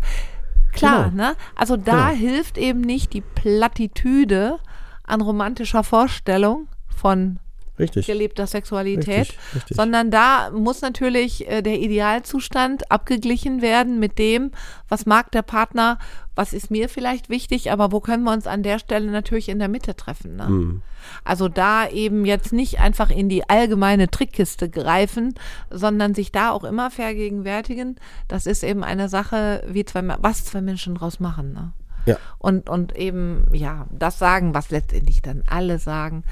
Klar, 0.72 1.10
genau. 1.10 1.28
ne? 1.28 1.36
Also 1.56 1.76
da 1.76 2.10
genau. 2.10 2.20
hilft 2.20 2.58
eben 2.58 2.80
nicht 2.80 3.12
die 3.12 3.22
Plattitüde 3.22 4.58
an 5.04 5.20
romantischer 5.20 5.82
Vorstellung 5.82 6.68
von 6.88 7.38
Richtig. 7.80 8.06
gelebter 8.06 8.46
Sexualität, 8.46 9.18
richtig, 9.30 9.38
richtig. 9.54 9.76
sondern 9.76 10.10
da 10.10 10.50
muss 10.50 10.82
natürlich 10.82 11.48
äh, 11.48 11.62
der 11.62 11.78
Idealzustand 11.78 12.90
abgeglichen 12.90 13.62
werden 13.62 13.98
mit 13.98 14.18
dem, 14.18 14.50
was 14.88 15.06
mag 15.06 15.30
der 15.32 15.42
Partner, 15.42 15.98
was 16.34 16.52
ist 16.52 16.70
mir 16.70 16.88
vielleicht 16.88 17.28
wichtig, 17.28 17.70
aber 17.70 17.92
wo 17.92 18.00
können 18.00 18.24
wir 18.24 18.32
uns 18.32 18.46
an 18.46 18.62
der 18.62 18.78
Stelle 18.78 19.10
natürlich 19.10 19.48
in 19.48 19.58
der 19.58 19.68
Mitte 19.68 19.94
treffen. 19.94 20.36
Ne? 20.36 20.48
Mhm. 20.48 20.82
Also 21.24 21.48
da 21.48 21.88
eben 21.88 22.24
jetzt 22.24 22.52
nicht 22.52 22.80
einfach 22.80 23.10
in 23.10 23.28
die 23.28 23.48
allgemeine 23.48 24.10
Trickkiste 24.10 24.70
greifen, 24.70 25.34
sondern 25.70 26.14
sich 26.14 26.32
da 26.32 26.50
auch 26.50 26.64
immer 26.64 26.90
vergegenwärtigen. 26.90 27.96
Das 28.28 28.46
ist 28.46 28.62
eben 28.62 28.84
eine 28.84 29.08
Sache, 29.08 29.62
wie 29.66 29.84
zwei, 29.84 30.02
was 30.20 30.44
zwei 30.44 30.60
Menschen 30.60 30.94
draus 30.94 31.20
machen. 31.20 31.52
Ne? 31.52 31.72
Ja. 32.06 32.16
Und, 32.38 32.68
und 32.68 32.96
eben, 32.96 33.46
ja, 33.52 33.86
das 33.90 34.18
sagen, 34.18 34.54
was 34.54 34.70
letztendlich 34.70 35.22
dann 35.22 35.42
alle 35.46 35.78
sagen 35.78 36.24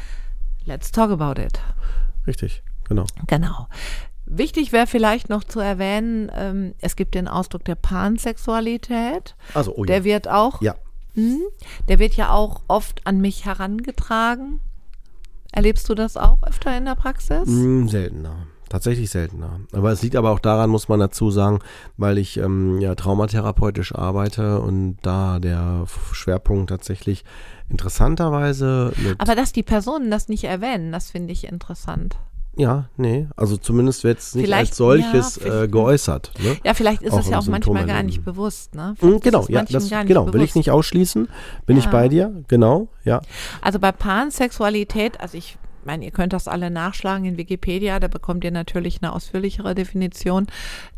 Let's 0.69 0.93
talk 0.93 1.11
about 1.11 1.41
it. 1.41 1.59
Richtig, 2.27 2.63
genau. 2.87 3.07
Genau. 3.27 3.69
Wichtig 4.27 4.71
wäre 4.71 4.87
vielleicht 4.87 5.31
noch 5.31 5.43
zu 5.43 5.61
erwähnen, 5.61 6.31
ähm, 6.35 6.75
es 6.83 6.95
gibt 6.95 7.15
den 7.15 7.27
Ausdruck 7.27 7.65
der 7.65 7.75
Pansexualität. 7.75 9.35
Also, 9.55 9.75
oh 9.75 9.85
ja. 9.85 9.87
Der 9.87 10.05
wird 10.05 10.29
auch, 10.29 10.61
ja. 10.61 10.75
Mh, 11.15 11.39
der 11.89 11.99
wird 11.99 12.15
ja 12.19 12.33
auch 12.33 12.61
oft 12.69 13.07
an 13.07 13.23
mich 13.23 13.47
herangetragen. 13.47 14.61
Erlebst 15.53 15.89
du 15.89 15.95
das 15.95 16.19
auch 16.19 16.43
öfter 16.43 16.77
in 16.77 16.85
der 16.85 16.97
Praxis? 16.97 17.47
Mm, 17.47 17.87
seltener. 17.89 18.47
Tatsächlich 18.69 19.11
seltener. 19.11 19.61
Aber 19.73 19.93
es 19.93 20.03
liegt 20.03 20.17
aber 20.17 20.31
auch 20.31 20.41
daran, 20.41 20.69
muss 20.69 20.89
man 20.89 21.01
dazu 21.01 21.31
sagen, 21.31 21.61
weil 21.97 22.19
ich 22.19 22.37
ähm, 22.37 22.81
ja 22.81 22.95
traumatherapeutisch 22.95 23.95
arbeite 23.95 24.61
und 24.61 24.99
da 25.03 25.39
der 25.39 25.87
Schwerpunkt 26.13 26.69
tatsächlich 26.71 27.25
interessanterweise. 27.71 28.93
aber 29.19 29.35
dass 29.35 29.53
die 29.53 29.63
Personen 29.63 30.11
das 30.11 30.29
nicht 30.29 30.45
erwähnen, 30.45 30.93
das 30.93 31.11
finde 31.11 31.33
ich 31.33 31.45
interessant. 31.45 32.19
Ja, 32.59 32.89
nee, 32.97 33.29
also 33.37 33.57
zumindest 33.57 34.03
wird 34.03 34.19
es 34.19 34.35
nicht 34.35 34.47
vielleicht, 34.47 34.73
als 34.73 34.77
solches 34.77 35.41
ja, 35.45 35.63
äh, 35.63 35.69
geäußert. 35.69 36.33
Ne? 36.43 36.57
Ja, 36.65 36.75
vielleicht 36.75 37.03
ist 37.03 37.13
auch 37.13 37.21
es 37.21 37.29
ja 37.29 37.39
auch 37.39 37.47
manchmal 37.47 37.87
gar 37.87 38.03
nicht 38.03 38.25
bewusst. 38.25 38.75
Ne? 38.75 38.97
Mhm, 39.01 39.21
genau, 39.21 39.47
ja, 39.49 39.63
das 39.63 39.89
genau, 39.89 40.23
bewusst. 40.23 40.35
will 40.35 40.43
ich 40.43 40.55
nicht 40.57 40.73
ausschließen. 40.73 41.29
Bin 41.67 41.77
ja. 41.77 41.85
ich 41.85 41.89
bei 41.89 42.09
dir, 42.09 42.43
genau, 42.49 42.89
ja. 43.05 43.21
Also 43.61 43.79
bei 43.79 43.93
Pansexualität, 43.93 45.21
also 45.21 45.39
ich 45.39 45.57
meine, 45.85 46.05
ihr 46.05 46.11
könnt 46.11 46.33
das 46.33 46.49
alle 46.49 46.71
nachschlagen 46.71 47.25
in 47.25 47.37
Wikipedia, 47.37 48.01
da 48.01 48.09
bekommt 48.09 48.45
ihr 48.45 48.51
natürlich 48.51 49.01
eine 49.03 49.13
ausführlichere 49.13 49.75
Definition. 49.75 50.47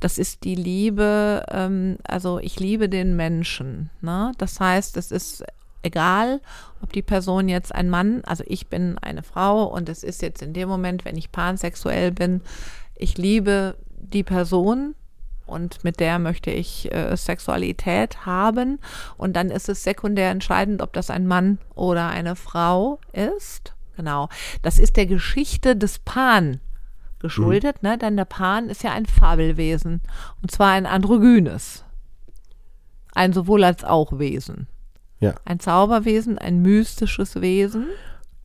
Das 0.01 0.19
ist 0.19 0.45
die 0.45 0.55
Liebe, 0.55 1.45
ähm, 1.51 1.99
also 2.05 2.38
ich 2.38 2.59
liebe 2.61 2.88
den 2.88 3.16
Menschen. 3.16 3.90
Ne? 4.01 4.33
Das 4.38 4.61
heißt, 4.61 4.97
es 4.97 5.11
ist 5.11 5.45
egal, 5.83 6.40
ob 6.83 6.93
die 6.93 7.03
Person 7.03 7.49
jetzt 7.49 7.75
ein 7.75 7.88
Mann, 7.90 8.23
also 8.25 8.45
ich 8.47 8.69
bin 8.69 8.99
eine 8.99 9.23
Frau 9.23 9.64
und 9.64 9.88
es 9.88 10.03
ist 10.03 10.23
jetzt 10.23 10.43
in 10.43 10.53
dem 10.53 10.69
Moment, 10.69 11.05
wenn 11.05 11.16
ich 11.16 11.33
pansexuell 11.33 12.12
bin, 12.12 12.43
ich 12.97 13.16
liebe 13.16 13.77
die 13.99 14.23
Person 14.25 14.95
und 15.47 15.83
mit 15.85 16.01
der 16.01 16.19
möchte 16.19 16.51
ich 16.51 16.93
äh, 16.95 17.16
Sexualität 17.16 18.25
haben 18.25 18.79
und 19.16 19.35
dann 19.35 19.51
ist 19.51 19.69
es 19.69 19.83
sekundär 19.83 20.31
entscheidend, 20.31 20.83
ob 20.83 20.93
das 20.93 21.11
ein 21.11 21.27
Mann 21.27 21.59
oder 21.75 22.09
eine 22.09 22.37
Frau 22.37 23.01
ist. 23.12 23.75
Genau. 24.00 24.30
Das 24.62 24.78
ist 24.78 24.96
der 24.96 25.04
Geschichte 25.04 25.76
des 25.76 25.98
Pan 25.98 26.60
geschuldet, 27.18 27.82
mhm. 27.82 27.90
ne? 27.90 27.98
Denn 27.98 28.16
der 28.16 28.24
Pan 28.24 28.70
ist 28.70 28.82
ja 28.82 28.92
ein 28.92 29.04
Fabelwesen. 29.04 30.00
Und 30.40 30.50
zwar 30.50 30.70
ein 30.70 30.86
androgynes. 30.86 31.84
Ein 33.14 33.34
sowohl 33.34 33.62
als 33.62 33.84
auch 33.84 34.18
Wesen. 34.18 34.68
Ja. 35.18 35.34
Ein 35.44 35.60
Zauberwesen, 35.60 36.38
ein 36.38 36.62
mystisches 36.62 37.42
Wesen. 37.42 37.88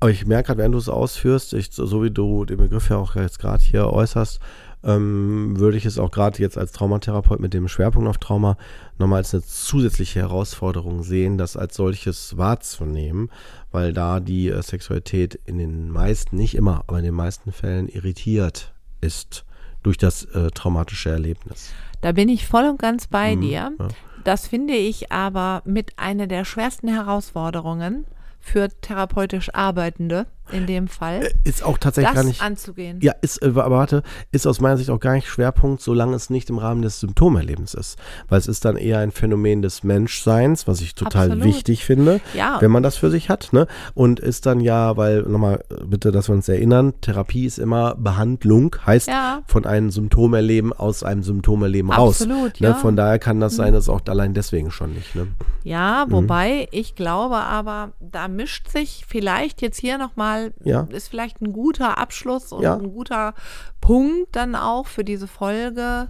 Aber 0.02 0.12
ich 0.12 0.26
merke 0.26 0.48
gerade, 0.48 0.64
wenn 0.64 0.74
du 0.74 0.78
es 0.78 0.90
ausführst, 0.90 1.54
ich, 1.54 1.72
so 1.72 2.04
wie 2.04 2.12
du 2.12 2.44
den 2.44 2.58
Begriff 2.58 2.90
ja 2.90 2.98
auch 2.98 3.16
jetzt 3.16 3.40
gerade 3.40 3.64
hier 3.64 3.88
äußerst, 3.88 4.42
ähm, 4.86 5.60
würde 5.60 5.78
ich 5.78 5.86
es 5.86 5.98
auch 5.98 6.12
gerade 6.12 6.40
jetzt 6.40 6.58
als 6.58 6.72
Traumatherapeut 6.72 7.40
mit 7.40 7.54
dem 7.54 7.68
Schwerpunkt 7.68 8.08
auf 8.08 8.20
Trauma 8.20 8.58
nochmal 9.00 9.18
als 9.18 9.34
eine 9.34 9.44
zusätzliche 9.44 10.20
Herausforderung 10.20 11.04
sehen, 11.04 11.38
das 11.38 11.58
als 11.58 11.76
solches 11.76 12.38
wahrzunehmen, 12.38 13.32
weil 13.72 13.94
da 13.94 14.20
die 14.20 14.50
äh, 14.50 14.62
Sexualität 14.62 15.40
in 15.46 15.58
den 15.58 15.90
meisten, 15.90 16.38
nicht 16.38 16.56
immer, 16.56 16.84
aber 16.88 17.00
in 17.00 17.06
den 17.06 17.16
meisten 17.16 17.52
Fällen 17.52 17.88
irritiert 17.88 18.74
ist 19.02 19.46
durch 19.82 19.98
das 19.98 20.24
äh, 20.26 20.52
traumatische 20.52 21.10
Erlebnis. 21.10 21.72
Da 22.02 22.12
bin 22.12 22.30
ich 22.30 22.48
voll 22.48 22.66
und 22.66 22.80
ganz 22.80 23.08
bei 23.08 23.36
mhm, 23.36 23.42
dir. 23.42 23.74
Ja. 23.80 23.88
Das 24.24 24.48
finde 24.48 24.74
ich 24.74 25.12
aber 25.12 25.62
mit 25.66 25.98
einer 25.98 26.28
der 26.28 26.46
schwersten 26.46 26.88
Herausforderungen, 26.88 28.06
für 28.46 28.70
therapeutisch 28.70 29.54
Arbeitende 29.56 30.28
in 30.52 30.66
dem 30.68 30.88
Fall. 30.88 31.24
Äh, 31.24 31.34
ist 31.44 31.64
auch 31.64 31.78
tatsächlich 31.78 32.14
das 32.14 32.22
gar 32.22 32.28
nicht. 32.28 32.42
anzugehen. 32.42 33.00
Ja, 33.02 33.14
ist, 33.22 33.42
äh, 33.42 33.48
aber 33.48 33.72
warte, 33.72 34.04
ist 34.32 34.46
aus 34.46 34.62
meiner 34.62 34.78
Sicht 34.78 34.90
auch 34.90 35.00
gar 35.00 35.14
nicht 35.14 35.28
Schwerpunkt, 35.28 35.82
solange 35.82 36.16
es 36.16 36.30
nicht 36.30 36.50
im 36.50 36.58
Rahmen 36.58 36.82
des 36.82 37.00
Symptomerlebens 37.00 37.74
ist. 37.74 37.98
Weil 38.28 38.40
es 38.40 38.48
ist 38.48 38.66
dann 38.66 38.78
eher 38.78 39.00
ein 39.00 39.12
Phänomen 39.12 39.62
des 39.62 39.84
Menschseins, 39.84 40.68
was 40.68 40.82
ich 40.82 40.96
total 40.96 41.32
Absolut. 41.32 41.44
wichtig 41.44 41.86
finde, 41.86 42.22
ja. 42.34 42.58
wenn 42.62 42.72
man 42.72 42.84
das 42.84 42.98
für 42.98 43.10
sich 43.10 43.30
hat. 43.30 43.54
Ne? 43.54 43.68
Und 43.94 44.20
ist 44.20 44.46
dann 44.46 44.60
ja, 44.60 44.98
weil, 44.98 45.24
nochmal 45.24 45.64
bitte, 45.86 46.12
dass 46.12 46.30
wir 46.30 46.36
uns 46.36 46.48
erinnern, 46.48 46.94
Therapie 47.02 47.46
ist 47.46 47.60
immer 47.60 47.96
Behandlung, 47.96 48.76
heißt 48.86 49.08
ja. 49.08 49.42
von 49.48 49.66
einem 49.66 49.92
Symptomerleben 49.92 50.74
aus 50.74 51.04
einem 51.04 51.24
Symptomerleben 51.24 51.92
Absolut, 51.92 52.54
raus. 52.54 52.60
Ne? 52.60 52.68
Ja. 52.68 52.74
Von 52.76 52.96
daher 52.96 53.20
kann 53.20 53.40
das 53.40 53.56
sein, 53.56 53.70
mhm. 53.70 53.76
dass 53.76 53.90
auch 53.90 54.02
allein 54.08 54.34
deswegen 54.34 54.72
schon 54.72 54.94
nicht. 54.94 55.16
Ne? 55.16 55.28
Ja, 55.64 56.06
mhm. 56.08 56.12
wobei 56.12 56.62
mhm. 56.62 56.68
ich 56.72 56.96
glaube 56.96 57.38
aber, 57.38 57.94
da 58.00 58.28
mischt 58.28 58.70
sich 58.70 59.06
vielleicht 59.08 59.62
jetzt 59.62 59.80
hier 59.80 59.98
nochmal, 59.98 60.35
ja. 60.64 60.88
ist 60.92 61.08
vielleicht 61.10 61.42
ein 61.42 61.54
guter 61.54 61.98
Abschluss 61.98 62.52
und 62.52 62.64
ja. 62.64 62.76
ein 62.76 62.94
guter 62.94 63.34
Punkt 63.82 64.36
dann 64.36 64.56
auch 64.56 64.88
für 64.88 65.04
diese 65.04 65.28
Folge, 65.28 66.08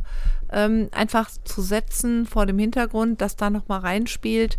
ähm, 0.52 0.90
einfach 0.92 1.30
zu 1.44 1.62
setzen 1.62 2.26
vor 2.26 2.46
dem 2.46 2.60
Hintergrund, 2.60 3.22
dass 3.22 3.36
da 3.36 3.50
nochmal 3.50 3.80
reinspielt, 3.80 4.58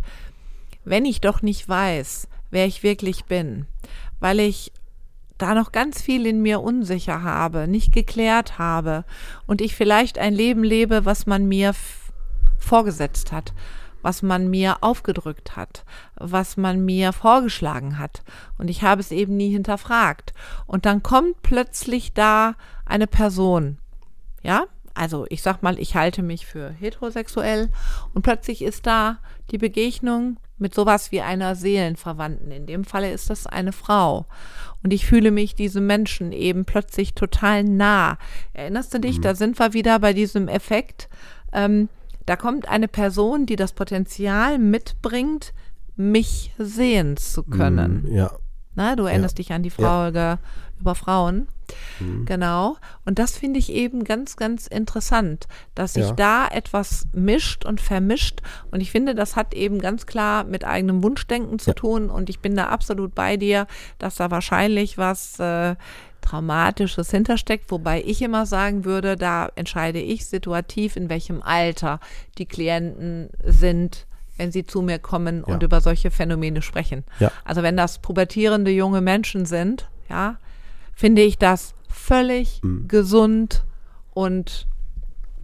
wenn 0.85 1.05
ich 1.05 1.21
doch 1.21 1.41
nicht 1.41 1.67
weiß, 1.67 2.27
wer 2.51 2.65
ich 2.65 2.83
wirklich 2.83 3.25
bin, 3.25 3.65
weil 4.19 4.39
ich 4.39 4.71
da 5.37 5.53
noch 5.53 5.71
ganz 5.71 6.01
viel 6.01 6.25
in 6.25 6.41
mir 6.41 6.61
unsicher 6.61 7.21
habe, 7.23 7.67
nicht 7.67 7.93
geklärt 7.93 8.57
habe 8.57 9.05
und 9.45 9.61
ich 9.61 9.75
vielleicht 9.75 10.17
ein 10.17 10.33
Leben 10.33 10.63
lebe, 10.63 11.05
was 11.05 11.25
man 11.25 11.47
mir 11.47 11.73
vorgesetzt 12.57 13.31
hat 13.31 13.53
was 14.07 14.21
man 14.21 14.49
mir 14.49 14.77
aufgedrückt 14.85 15.57
hat, 15.57 15.83
was 16.15 16.55
man 16.55 16.85
mir 16.85 17.11
vorgeschlagen 17.11 17.99
hat. 17.99 18.23
Und 18.57 18.69
ich 18.69 18.81
habe 18.81 19.01
es 19.01 19.11
eben 19.11 19.35
nie 19.35 19.49
hinterfragt. 19.49 20.33
Und 20.65 20.85
dann 20.85 21.03
kommt 21.03 21.41
plötzlich 21.41 22.13
da 22.13 22.55
eine 22.85 23.07
Person, 23.07 23.79
ja, 24.43 24.63
also 24.93 25.25
ich 25.29 25.41
sag 25.41 25.61
mal, 25.61 25.77
ich 25.77 25.97
halte 25.97 26.23
mich 26.23 26.45
für 26.45 26.69
heterosexuell 26.69 27.67
und 28.13 28.21
plötzlich 28.21 28.61
ist 28.61 28.87
da 28.87 29.17
die 29.51 29.57
Begegnung 29.57 30.37
mit 30.57 30.73
sowas 30.73 31.11
wie 31.11 31.19
einer 31.19 31.55
Seelenverwandten. 31.55 32.49
In 32.51 32.65
dem 32.65 32.85
Falle 32.85 33.11
ist 33.11 33.29
das 33.29 33.45
eine 33.45 33.73
Frau. 33.73 34.25
Und 34.83 34.93
ich 34.93 35.05
fühle 35.05 35.31
mich 35.31 35.53
diesem 35.53 35.85
Menschen 35.85 36.31
eben 36.31 36.63
plötzlich 36.63 37.13
total 37.13 37.65
nah. 37.65 38.17
Erinnerst 38.53 38.93
du 38.93 38.99
dich, 38.99 39.17
mhm. 39.17 39.23
da 39.23 39.35
sind 39.35 39.59
wir 39.59 39.73
wieder 39.73 39.99
bei 39.99 40.13
diesem 40.13 40.47
Effekt, 40.47 41.09
ähm, 41.51 41.89
da 42.27 42.35
kommt 42.35 42.67
eine 42.67 42.87
Person, 42.87 43.45
die 43.45 43.55
das 43.55 43.71
Potenzial 43.71 44.59
mitbringt, 44.59 45.53
mich 45.95 46.53
sehen 46.59 47.17
zu 47.17 47.41
können. 47.41 48.03
Mm, 48.03 48.13
ja. 48.13 48.31
Na, 48.75 48.95
du 48.95 49.05
erinnerst 49.05 49.39
ja. 49.39 49.43
dich 49.43 49.53
an 49.53 49.63
die 49.63 49.71
Folge 49.71 50.19
ja. 50.19 50.39
über 50.79 50.93
Frauen. 50.93 51.47
Mhm. 51.99 52.25
Genau. 52.25 52.77
Und 53.05 53.19
das 53.19 53.37
finde 53.37 53.59
ich 53.59 53.71
eben 53.71 54.03
ganz, 54.03 54.35
ganz 54.35 54.67
interessant, 54.67 55.47
dass 55.75 55.93
sich 55.93 56.07
ja. 56.07 56.13
da 56.13 56.47
etwas 56.47 57.07
mischt 57.13 57.65
und 57.65 57.81
vermischt. 57.81 58.41
Und 58.71 58.81
ich 58.81 58.91
finde, 58.91 59.15
das 59.15 59.35
hat 59.35 59.53
eben 59.53 59.79
ganz 59.79 60.05
klar 60.05 60.43
mit 60.43 60.63
eigenem 60.63 61.03
Wunschdenken 61.03 61.59
zu 61.59 61.71
ja. 61.71 61.73
tun. 61.73 62.09
Und 62.09 62.29
ich 62.29 62.39
bin 62.39 62.55
da 62.55 62.67
absolut 62.67 63.15
bei 63.15 63.37
dir, 63.37 63.67
dass 63.99 64.15
da 64.15 64.31
wahrscheinlich 64.31 64.97
was 64.97 65.39
äh, 65.39 65.75
Traumatisches 66.27 67.09
hintersteckt, 67.09 67.71
wobei 67.71 68.03
ich 68.03 68.21
immer 68.21 68.45
sagen 68.45 68.83
würde, 68.83 69.15
da 69.15 69.49
entscheide 69.55 69.99
ich 69.99 70.25
situativ, 70.25 70.97
in 70.97 71.09
welchem 71.09 71.41
Alter 71.41 72.01
die 72.37 72.45
Klienten 72.45 73.29
sind, 73.45 74.07
wenn 74.35 74.51
sie 74.51 74.65
zu 74.65 74.81
mir 74.81 74.99
kommen 74.99 75.45
ja. 75.47 75.53
und 75.53 75.63
über 75.63 75.79
solche 75.79 76.11
Phänomene 76.11 76.61
sprechen. 76.61 77.05
Ja. 77.19 77.31
Also 77.45 77.63
wenn 77.63 77.77
das 77.77 77.99
pubertierende 77.99 78.71
junge 78.71 78.99
Menschen 78.99 79.45
sind, 79.45 79.89
ja, 80.09 80.37
finde 80.97 81.21
ich 81.21 81.37
das 81.37 81.75
völlig 81.87 82.59
mhm. 82.63 82.87
gesund 82.87 83.63
und 84.15 84.65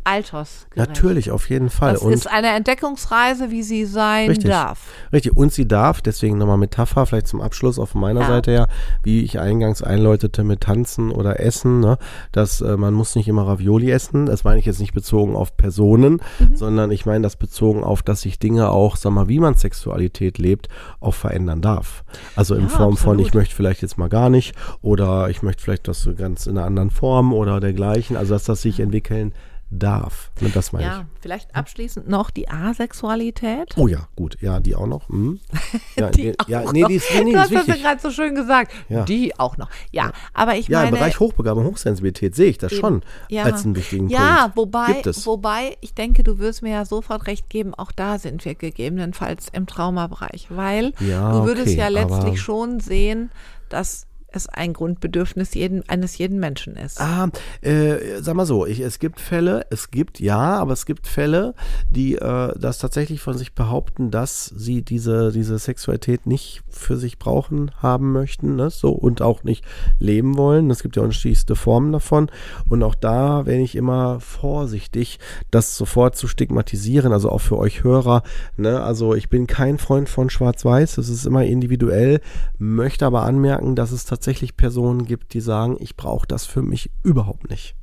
altersgerecht. 0.06 0.76
Natürlich, 0.89 1.32
auf 1.32 1.50
jeden 1.50 1.70
Fall. 1.70 1.94
Das 1.94 2.02
und 2.02 2.12
ist 2.13 2.28
eine 2.30 2.50
Entdeckungsreise, 2.50 3.52
wie 3.52 3.63
sie 3.63 3.86
sein 3.86 4.30
Richtig. 4.30 4.50
darf. 4.50 4.80
Richtig, 5.12 5.36
und 5.36 5.52
sie 5.54 5.68
darf, 5.68 6.02
deswegen 6.02 6.38
nochmal 6.38 6.58
Metapher, 6.58 7.06
vielleicht 7.06 7.28
zum 7.28 7.42
Abschluss 7.42 7.80
auf 7.80 7.96
meiner 7.96 8.22
Ja. 8.22 8.28
Seite 8.28 8.52
her, 8.52 8.68
wie 9.04 9.22
ich 9.22 9.39
eingangs 9.39 9.82
einläutete 9.84 10.44
mit 10.44 10.62
Tanzen 10.62 11.12
oder 11.12 11.39
Essen, 11.39 11.80
ne, 11.80 11.98
dass 12.32 12.62
äh, 12.62 12.78
man 12.78 12.94
muss 12.94 13.16
nicht 13.16 13.28
immer 13.28 13.48
Ravioli 13.48 13.92
essen. 13.92 14.26
Das 14.26 14.44
meine 14.44 14.60
ich 14.60 14.66
jetzt 14.66 14.80
nicht 14.80 14.94
bezogen 14.94 15.36
auf 15.36 15.56
Personen, 15.58 16.22
Mhm. 16.39 16.56
sondern 16.56 16.92
ich 16.92 17.06
meine 17.06 17.22
das 17.24 17.36
bezogen 17.36 17.84
auf, 17.84 18.02
dass 18.04 18.22
sich 18.22 18.39
Dinge 18.39 18.70
auch, 18.70 18.96
sag 18.96 19.12
mal, 19.12 19.28
wie 19.28 19.39
man 19.39 19.56
Sexualität 19.56 20.38
lebt, 20.38 20.68
auch 21.00 21.13
verändern 21.13 21.62
darf. 21.62 22.04
Also 22.36 22.56
in 22.56 22.63
Ja, 22.63 22.68
Form 22.70 22.98
von, 22.98 23.12
absolut. 23.13 23.28
ich 23.28 23.34
möchte 23.34 23.56
vielleicht 23.56 23.82
jetzt 23.82 23.98
mal 23.98 24.10
gar 24.10 24.30
nicht 24.30 24.56
oder 24.82 25.30
ich 25.30 25.42
möchte 25.44 25.63
vielleicht 25.63 25.88
das 25.88 26.02
so 26.02 26.13
ganz 26.13 26.48
in 26.48 26.58
einer 26.58 26.66
anderen 26.68 26.89
Form 26.89 27.34
oder 27.34 27.60
dergleichen. 27.60 28.16
Also 28.18 28.34
dass 28.34 28.44
das 28.46 28.62
sich 28.62 28.80
entwickeln 28.80 29.34
darf. 29.80 30.32
Ne, 30.40 30.50
das 30.54 30.72
meine 30.72 30.86
ich. 30.86 30.92
Ja, 30.92 31.06
vielleicht 31.22 31.56
abschließend 31.56 32.08
noch 32.08 32.30
die 32.32 32.48
Asexualität. 32.50 33.74
Oh 33.78 33.88
ja, 33.88 34.08
gut. 34.16 34.38
Ja, 34.42 34.60
die 34.60 34.76
auch 34.76 34.88
noch. 34.88 35.10
Hm. 35.10 35.40
Ja, 35.96 36.10
Die 36.10 36.24
nee, 36.30 36.36
auch 36.38 36.48
ja, 36.48 36.62
noch. 36.64 36.74
nee, 36.74 36.84
die 36.88 36.96
ist, 36.96 37.06
nee, 37.14 37.24
nee, 37.24 37.34
du 37.34 37.40
hast 37.40 37.46
ist 37.52 37.56
das 37.56 37.62
ja 37.68 37.74
wichtig. 37.74 37.84
gerade 37.84 38.02
so 38.02 38.12
schön 38.12 38.36
gesagt. 38.36 38.72
Ja. 38.90 39.04
Die 39.04 39.38
auch 39.40 39.58
noch. 39.58 39.70
Ja, 39.92 40.12
aber 40.34 40.56
ich 40.56 40.68
Ja, 40.68 40.80
meine. 40.80 40.90
im 40.90 40.96
Bereich 40.96 41.20
Hochbegabung, 41.20 41.66
Hochsensibilität 41.66 42.36
sehe 42.36 42.50
ich 42.50 42.58
das 42.58 42.72
Eben. 42.72 42.82
schon 42.82 43.02
Ja. 43.30 43.44
als 43.44 43.64
einen 43.64 43.76
wichtigen 43.76 44.10
ja, 44.10 44.42
Punkt. 44.44 44.58
wobei, 44.58 44.86
Gibt 44.94 45.08
es. 45.08 45.26
wobei, 45.26 45.78
ich 45.82 45.94
denke, 45.94 46.24
du 46.24 46.40
wirst 46.40 46.62
mir 46.64 46.72
ja 46.72 46.86
sofort 46.86 47.28
recht 47.28 47.50
geben, 47.50 47.74
auch 47.74 47.92
da 47.92 48.18
sind 48.20 48.44
wir 48.46 48.56
gegebenenfalls 48.56 49.48
im 49.52 49.68
Traumabereich, 49.68 50.48
weil 50.50 50.94
Ja, 51.00 51.32
du 51.32 51.46
würdest 51.46 51.68
okay, 51.70 51.78
ja 51.80 51.88
letztlich 51.90 52.42
schon 52.42 52.80
sehen, 52.80 53.32
dass 53.70 54.08
es 54.34 54.50
ein 54.50 54.74
Grundbedürfnis 54.74 55.54
jeden, 55.54 55.88
eines 55.88 56.17
jeden 56.17 56.39
Menschen 56.39 56.76
ist. 56.76 57.00
Ah, 57.00 57.30
äh, 57.62 58.22
sag 58.22 58.36
mal 58.36 58.46
so, 58.46 58.65
ich, 58.65 58.80
es 58.80 59.00
gibt 59.00 59.19
Fälle, 59.19 59.65
es 59.69 59.91
gibt 59.91 60.19
ja, 60.19 60.58
aber 60.58 60.74
es 60.74 60.86
gibt 60.86 61.08
Fälle, 61.08 61.54
die 61.89 62.15
äh, 62.15 62.54
das 62.60 62.80
tatsächlich 62.80 63.22
von 63.22 63.38
sich 63.38 63.54
behaupten, 63.54 64.12
dass 64.12 64.46
sie 64.46 64.82
diese, 64.82 65.32
diese 65.32 65.58
Sexualität 65.58 66.26
nicht 66.26 66.63
für 66.69 66.98
sich 66.98 67.19
brauchen, 67.19 67.72
haben 67.78 68.12
möchten, 68.12 68.56
ne? 68.56 68.69
so 68.69 68.91
und 68.91 69.22
auch 69.22 69.43
nicht 69.43 69.63
leben 70.00 70.38
wollen. 70.38 70.69
Es 70.72 70.82
gibt 70.82 70.96
ja 70.96 71.04
unterschiedlichste 71.04 71.56
Formen 71.56 71.91
davon. 71.91 72.30
Und 72.67 72.84
auch 72.84 72.96
da 72.96 73.43
bin 73.43 73.62
ich 73.62 73.76
immer 73.76 74.19
vorsichtig, 74.19 75.19
das 75.52 75.78
sofort 75.78 76.15
zu 76.15 76.28
stigmatisieren, 76.28 77.13
also 77.13 77.30
auch 77.30 77.41
für 77.41 77.58
euch 77.58 77.84
Hörer. 77.84 78.24
Ne? 78.58 78.82
Also 78.82 79.13
ich 79.13 79.30
bin 79.30 79.48
kein 79.48 79.78
Freund 79.78 80.10
von 80.10 80.30
Schwarz-Weiß, 80.30 80.98
es 80.98 81.10
ist 81.10 81.26
immer 81.26 81.43
individuell, 81.43 82.19
möchte 82.58 83.06
aber 83.06 83.24
anmerken, 83.24 83.76
dass 83.76 83.91
es 83.91 84.06
tatsächlich 84.06 84.23
Personen 84.58 85.06
gibt, 85.06 85.34
die 85.34 85.42
sagen, 85.42 85.78
ich 85.80 85.96
brauche 85.96 86.28
das 86.28 86.46
für 86.46 86.62
mich 86.62 86.90
überhaupt 87.04 87.50
nicht. 87.50 87.76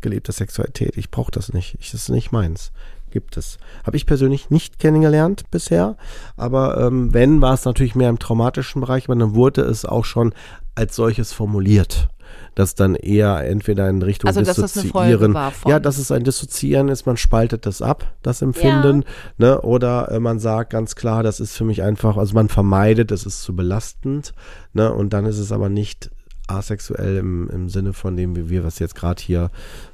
Gelebte 0.00 0.32
Sexualität, 0.32 0.96
ich 0.96 1.10
brauche 1.10 1.30
das 1.30 1.52
nicht, 1.52 1.76
ich, 1.80 1.90
das 1.90 2.02
ist 2.02 2.08
nicht 2.08 2.32
meins. 2.32 2.72
Gibt 3.10 3.36
es. 3.36 3.58
Habe 3.84 3.98
ich 3.98 4.06
persönlich 4.06 4.48
nicht 4.48 4.78
kennengelernt 4.78 5.50
bisher, 5.50 5.96
aber 6.36 6.80
ähm, 6.80 7.12
wenn, 7.12 7.42
war 7.42 7.52
es 7.52 7.66
natürlich 7.66 7.94
mehr 7.94 8.08
im 8.08 8.18
traumatischen 8.18 8.80
Bereich, 8.80 9.04
aber 9.04 9.16
dann 9.16 9.34
wurde 9.34 9.60
es 9.60 9.84
auch 9.84 10.06
schon 10.06 10.32
als 10.74 10.96
solches 10.96 11.32
formuliert. 11.32 12.08
Das 12.54 12.74
dann 12.74 12.94
eher 12.94 13.46
entweder 13.48 13.88
in 13.88 14.02
Richtung 14.02 14.28
Also, 14.28 14.40
das 14.42 14.56
Dissoziieren. 14.56 15.32
von- 15.32 15.70
ja, 15.70 15.80
dass 15.80 15.98
es 15.98 16.10
ein 16.12 16.22
Dissoziieren 16.24 16.88
ist, 16.88 17.06
man 17.06 17.16
spaltet 17.16 17.64
das 17.66 17.80
ab, 17.82 18.12
das 18.22 18.42
Empfinden, 18.42 19.04
ne? 19.38 19.60
Oder 19.62 20.10
äh, 20.10 20.20
man 20.20 20.38
sagt 20.38 20.70
ganz 20.70 20.94
klar, 20.94 21.22
das 21.22 21.40
ist 21.40 21.56
für 21.56 21.64
mich 21.64 21.82
einfach, 21.82 22.16
also 22.16 22.34
man 22.34 22.48
vermeidet, 22.48 23.10
es 23.10 23.24
ist 23.26 23.42
zu 23.42 23.56
belastend, 23.56 24.32
ne? 24.74 24.92
Und 24.92 25.12
dann 25.12 25.24
ist 25.26 25.38
es 25.38 25.50
aber 25.52 25.68
nicht 25.68 26.10
asexuell 26.48 27.16
im, 27.18 27.48
im 27.50 27.68
Sinne 27.68 27.92
von 27.92 28.16
dem, 28.16 28.36
wie 28.36 28.50
wir 28.50 28.64
was 28.64 28.78
jetzt 28.78 28.94
gerade 28.94 29.22
hier 29.22 29.50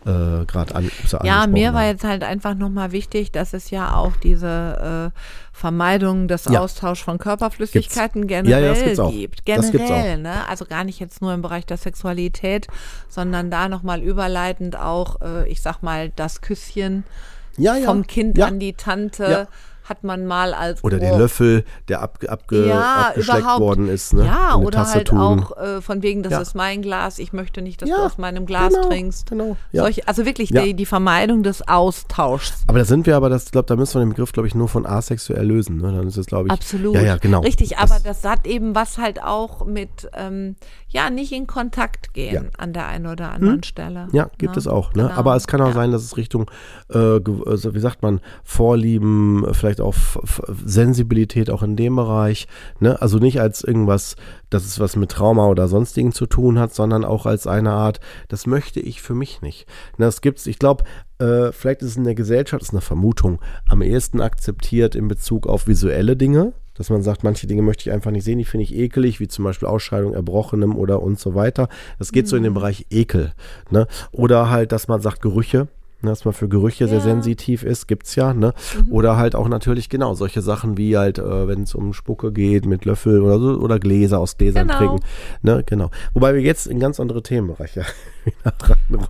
äh, 0.06 0.44
gerade 0.46 0.74
an 0.74 0.90
Ja, 1.22 1.46
mir 1.46 1.72
war 1.72 1.82
haben. 1.82 1.88
jetzt 1.88 2.04
halt 2.04 2.22
einfach 2.24 2.54
nochmal 2.54 2.92
wichtig, 2.92 3.30
dass 3.32 3.52
es 3.52 3.70
ja 3.70 3.94
auch 3.94 4.16
diese 4.16 5.12
äh, 5.14 5.18
Vermeidung 5.52 6.28
des 6.28 6.46
Ja. 6.46 6.61
Austausch 6.61 7.02
von 7.04 7.18
Körperflüssigkeiten 7.18 8.28
Ja, 8.28 8.37
ja, 8.38 8.42
generell 8.42 8.68
das 8.74 8.82
gibt's 8.84 8.98
auch. 9.00 9.11
gibt. 9.11 9.42
Das 9.48 9.70
gibt's 9.70 9.88
Generell, 9.88 10.18
ne? 10.18 10.48
Also 10.48 10.64
gar 10.64 10.84
nicht 10.84 11.00
jetzt 11.00 11.20
nur 11.20 11.32
im 11.34 11.42
Bereich 11.42 11.66
der 11.66 11.76
Sexualität, 11.76 12.66
sondern 13.08 13.50
da 13.50 13.68
nochmal 13.68 14.02
überleitend 14.02 14.76
auch, 14.76 15.20
äh, 15.20 15.48
ich 15.48 15.61
sag 15.61 15.82
mal, 15.82 16.11
das 16.16 16.40
Küsschen 16.40 17.04
ja, 17.56 17.76
ja. 17.76 17.87
vom 17.87 18.06
Kind 18.06 18.38
ja. 18.38 18.46
an 18.46 18.58
die 18.58 18.72
Tante 18.72 19.24
Ja. 19.24 19.48
Hat 19.88 20.05
man 20.05 20.27
mal 20.27 20.55
als 20.55 20.83
Oder 20.85 20.98
den 20.98 21.12
oh, 21.14 21.18
Löffel, 21.18 21.64
der 21.88 22.03
ab, 22.03 22.18
abge, 22.29 22.66
ja, 22.68 23.09
abgeschleckt 23.09 23.59
worden 23.59 23.88
ist, 23.88 24.12
ne? 24.12 24.24
Ja, 24.27 24.57
oder 24.57 24.79
Tasse 24.79 24.94
halt 24.94 25.12
auch 25.12 25.57
äh, 25.57 25.81
von 25.81 26.03
wegen, 26.03 26.22
das 26.22 26.33
Ja. 26.33 26.40
ist 26.40 26.55
mein 26.55 26.83
Glas, 26.83 27.18
ich 27.18 27.33
möchte 27.33 27.62
nicht, 27.62 27.81
dass 27.83 27.88
Ja, 27.88 27.96
du 27.96 28.03
aus 28.05 28.18
meinem 28.18 28.46
Glas 28.46 28.72
genau, 28.74 28.88
trinkst. 28.88 29.31
genau. 29.31 29.57
Solche, 29.72 30.07
also 30.07 30.27
wirklich 30.27 30.51
die, 30.51 30.74
die 30.74 30.87
Vermeidung 30.87 31.42
des 31.42 31.66
Austauschs. 31.66 32.62
Aber 32.66 32.79
da 32.79 32.85
sind 32.85 33.07
wir 33.07 33.16
aber, 33.16 33.29
das, 33.31 33.46
ich 33.46 33.53
glaube, 33.53 33.66
da 33.66 33.77
müssen 33.77 33.94
wir 33.94 34.05
den 34.05 34.11
Begriff, 34.11 34.33
glaube 34.33 34.46
ich, 34.48 34.55
nur 34.55 34.68
von 34.68 34.87
asexuell 34.87 35.46
lösen. 35.46 35.79
Ne? 35.79 35.92
Dann 35.92 36.07
ist 36.07 36.16
es, 36.16 36.27
glaube 36.27 36.48
ich. 36.48 36.53
Absolut. 36.53 36.94
Ja, 36.94 37.03
ja, 37.03 37.16
genau. 37.16 37.40
Richtig, 37.40 37.79
aber 37.79 37.98
das 38.03 38.24
hat 38.24 38.46
eben 38.46 38.74
was 38.74 38.98
halt 38.98 39.22
auch 39.22 39.64
mit, 39.64 40.09
ähm, 40.14 40.57
ja, 40.88 41.11
nicht 41.11 41.33
in 41.33 41.46
Kontakt 41.46 42.14
gehen. 42.14 42.29
Hm? 42.38 42.48
an 42.59 42.72
der 42.72 42.87
einen 42.88 43.07
oder 43.07 43.31
anderen 43.33 43.62
Stelle. 43.62 44.09
Ja, 44.12 44.31
gibt 44.38 44.53
Ne? 44.55 44.59
es 44.59 44.66
auch. 44.66 44.92
Ne? 44.94 45.05
Genau. 45.05 45.14
Aber 45.14 45.37
es 45.37 45.46
kann 45.46 45.61
auch 45.61 45.72
sein, 45.72 45.92
dass 45.92 46.03
es 46.03 46.16
Richtung, 46.16 46.51
äh, 46.92 46.98
also 47.46 47.74
wie 47.74 47.79
sagt 47.81 48.03
man, 48.03 48.20
Vorlieben, 48.44 49.44
äh, 49.48 49.55
vielleicht 49.78 49.80
auch 49.80 49.94
F- 49.94 50.18
F- 50.22 50.62
Sensibilität 50.64 51.50
auch 51.50 51.62
in 51.62 51.76
dem 51.76 51.96
Bereich. 51.96 52.46
Ne? 52.80 53.00
Also 53.00 53.18
nicht 53.18 53.40
als 53.40 53.62
irgendwas, 53.62 54.16
dass 54.50 54.64
es 54.64 54.80
was 54.80 54.96
mit 54.96 55.10
Trauma 55.10 55.46
oder 55.46 55.68
sonstigen 55.68 56.12
zu 56.12 56.26
tun 56.26 56.58
hat, 56.58 56.74
sondern 56.74 57.04
auch 57.04 57.26
als 57.26 57.46
eine 57.46 57.72
Art, 57.72 58.00
das 58.28 58.46
möchte 58.46 58.80
ich 58.80 59.00
für 59.00 59.14
mich 59.14 59.42
nicht. 59.42 59.66
Ne, 59.96 60.06
das 60.06 60.20
gibt's, 60.20 60.46
ich 60.46 60.58
glaube, 60.58 60.84
äh, 61.18 61.52
vielleicht 61.52 61.82
ist 61.82 61.90
es 61.90 61.96
in 61.96 62.04
der 62.04 62.14
Gesellschaft, 62.14 62.62
ist 62.62 62.70
eine 62.70 62.80
Vermutung, 62.80 63.40
am 63.68 63.82
ehesten 63.82 64.20
akzeptiert 64.20 64.94
in 64.94 65.08
Bezug 65.08 65.46
auf 65.46 65.66
visuelle 65.66 66.16
Dinge. 66.16 66.52
Dass 66.74 66.90
man 66.90 67.02
sagt, 67.02 67.24
manche 67.24 67.48
Dinge 67.48 67.62
möchte 67.62 67.82
ich 67.82 67.92
einfach 67.92 68.12
nicht 68.12 68.22
sehen, 68.22 68.38
die 68.38 68.44
finde 68.44 68.62
ich 68.62 68.72
ekelig, 68.72 69.18
wie 69.18 69.26
zum 69.26 69.44
Beispiel 69.44 69.66
Ausscheidung 69.66 70.14
Erbrochenem 70.14 70.76
oder 70.76 71.02
und 71.02 71.18
so 71.18 71.34
weiter. 71.34 71.68
Das 71.98 72.12
geht 72.12 72.28
so 72.28 72.36
in 72.36 72.44
den 72.44 72.54
Bereich 72.54 72.86
Ekel. 72.90 73.32
Ne? 73.70 73.88
Oder 74.12 74.48
halt, 74.48 74.70
dass 74.70 74.86
man 74.86 75.00
sagt, 75.00 75.20
Gerüche, 75.20 75.66
ne, 76.02 76.11
dass 76.11 76.24
man 76.24 76.34
für 76.34 76.48
Gerüche 76.48 76.87
sehr 76.88 76.98
Ja. 76.98 77.04
sensitiv 77.04 77.62
ist, 77.62 77.88
gibt's 77.88 78.14
ja, 78.16 78.32
ne? 78.34 78.54
Oder 78.90 79.16
halt 79.16 79.34
auch 79.34 79.48
natürlich 79.48 79.88
genau 79.88 80.14
solche 80.14 80.42
Sachen 80.42 80.76
wie 80.76 80.96
halt, 80.96 81.18
äh, 81.18 81.48
wenn 81.48 81.62
es 81.62 81.74
um 81.74 81.92
Spucke 81.92 82.32
geht 82.32 82.66
mit 82.66 82.84
Löffel 82.84 83.20
oder 83.22 83.38
so 83.38 83.58
oder 83.61 83.78
Gläser 83.78 84.18
aus 84.18 84.37
Gläsern 84.37 84.68
Genau. 84.68 84.78
trinken, 84.78 85.00
ne? 85.42 85.62
Genau. 85.66 85.90
Wobei 86.14 86.34
wir 86.34 86.40
jetzt 86.42 86.66
in 86.66 86.80
ganz 86.80 87.00
andere 87.00 87.22
Themenbereiche. 87.22 87.84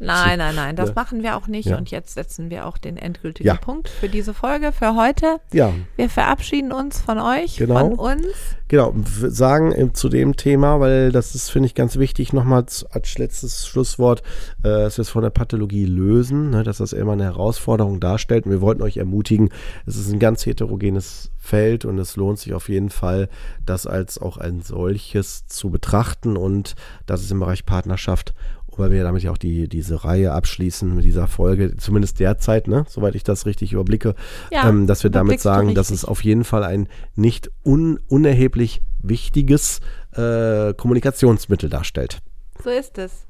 Nein, 0.00 0.38
nein, 0.38 0.54
nein, 0.54 0.76
das 0.76 0.90
Ne? 0.90 0.94
machen 0.94 1.22
wir 1.22 1.36
auch 1.36 1.46
nicht. 1.46 1.66
Ja. 1.68 1.76
Und 1.78 1.90
jetzt 1.90 2.14
setzen 2.14 2.50
wir 2.50 2.66
auch 2.66 2.78
den 2.78 2.96
endgültigen 2.96 3.46
Ja. 3.46 3.56
Punkt 3.56 3.88
für 3.88 4.08
diese 4.08 4.34
Folge, 4.34 4.72
für 4.72 4.94
heute. 4.96 5.40
Ja, 5.52 5.72
Wir 5.96 6.08
verabschieden 6.10 6.72
uns 6.72 7.00
von 7.00 7.18
euch, 7.18 7.56
Genau. 7.56 7.78
von 7.90 7.92
uns. 7.94 8.26
genau. 8.68 8.92
W- 8.94 9.28
Sagen 9.28 9.72
äh, 9.72 9.92
zu 9.92 10.08
dem 10.08 10.36
Thema, 10.36 10.80
weil 10.80 11.12
das 11.12 11.34
ist, 11.34 11.50
finde 11.50 11.66
ich, 11.66 11.74
ganz 11.74 11.96
wichtig, 11.98 12.32
nochmal 12.32 12.64
als 12.90 13.18
letztes 13.18 13.66
Schlusswort, 13.66 14.22
äh, 14.62 14.68
dass 14.68 14.98
wir 14.98 15.02
es 15.02 15.08
von 15.10 15.22
der 15.22 15.30
Pathologie 15.30 15.84
lösen, 15.84 16.50
ne, 16.50 16.62
dass 16.64 16.78
das 16.78 16.92
immer 16.92 17.12
eine 17.12 17.24
Herausforderung 17.24 18.00
darstellt. 18.00 18.46
Und 18.46 18.52
wir 18.52 18.60
wollten 18.60 18.82
euch 18.82 18.96
ermutigen, 18.96 19.50
es 19.86 19.96
ist 19.96 20.10
ein 20.12 20.18
ganz 20.18 20.46
heterogenes 20.46 21.30
Feld 21.38 21.84
und 21.84 21.98
es 21.98 22.16
lohnt 22.16 22.38
sich 22.38 22.52
auf 22.54 22.68
jeden 22.68 22.90
Fall, 22.90 23.28
das 23.64 23.86
als 23.86 24.18
auch 24.18 24.36
ein 24.36 24.60
solches 24.62 25.46
zu 25.46 25.70
betrachten 25.70 26.36
und 26.36 26.74
das 27.06 27.22
ist 27.22 27.30
im 27.30 27.40
Bereich 27.40 27.64
Partnerschaft 27.64 28.34
weil 28.78 28.90
wir 28.90 29.02
damit 29.02 29.22
ja 29.22 29.30
auch 29.30 29.38
die, 29.38 29.68
diese 29.68 30.04
Reihe 30.04 30.32
abschließen 30.32 30.94
mit 30.94 31.04
dieser 31.04 31.26
Folge, 31.26 31.76
zumindest 31.76 32.20
derzeit, 32.20 32.68
ne, 32.68 32.84
soweit 32.88 33.14
ich 33.14 33.24
das 33.24 33.46
richtig 33.46 33.72
überblicke, 33.72 34.14
Ja, 34.50 34.68
ähm, 34.68 34.86
dass 34.86 35.02
wir 35.02 35.10
damit 35.10 35.40
sagen, 35.40 35.74
dass 35.74 35.90
es 35.90 36.04
auf 36.04 36.22
jeden 36.24 36.44
Fall 36.44 36.64
ein 36.64 36.88
nicht 37.14 37.50
un 37.64 37.98
unerheblich 38.08 38.82
wichtiges 39.00 39.80
äh, 40.12 40.74
Kommunikationsmittel 40.74 41.68
darstellt. 41.68 42.18
So 42.62 42.70
ist 42.70 42.98
es. 42.98 43.26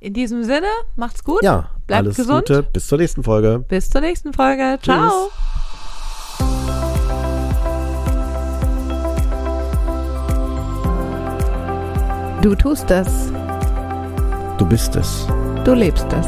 In 0.00 0.14
diesem 0.14 0.42
Sinne, 0.42 0.66
macht's 0.96 1.22
gut. 1.22 1.42
Ja, 1.42 1.70
Bleibt 1.86 2.04
alles 2.04 2.16
gesund. 2.16 2.48
Gute, 2.48 2.62
bis 2.64 2.88
zur 2.88 2.98
nächsten 2.98 3.22
Folge. 3.22 3.64
Bis 3.68 3.88
zur 3.88 4.00
nächsten 4.00 4.32
Folge. 4.32 4.78
Ciao. 4.82 5.30
Du 12.42 12.56
tust 12.56 12.90
es. 12.90 13.32
Du 14.62 14.68
bist 14.68 14.94
es. 14.94 15.26
Du 15.64 15.74
lebst 15.74 16.06
es. 16.12 16.26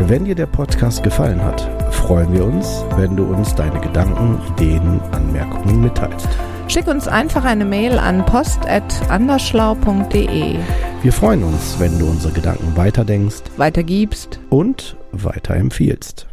Wenn 0.00 0.26
dir 0.26 0.34
der 0.34 0.44
Podcast 0.44 1.02
gefallen 1.02 1.42
hat, 1.42 1.62
freuen 1.94 2.30
wir 2.30 2.44
uns, 2.44 2.84
wenn 2.96 3.16
du 3.16 3.24
uns 3.24 3.54
deine 3.54 3.80
Gedanken, 3.80 4.38
Ideen, 4.52 5.00
Anmerkungen 5.12 5.80
mitteilst. 5.80 6.28
Schick 6.68 6.86
uns 6.88 7.08
einfach 7.08 7.46
eine 7.46 7.64
Mail 7.64 7.98
an 7.98 8.26
post.andersschlau.de. 8.26 10.56
Wir 11.02 11.12
freuen 11.14 11.42
uns, 11.42 11.76
wenn 11.78 11.98
du 11.98 12.04
unsere 12.04 12.34
Gedanken 12.34 12.76
weiterdenkst 12.76 13.44
Weitergibst. 13.56 14.40
und 14.50 14.98
weiterempfiehlst. 15.12 16.26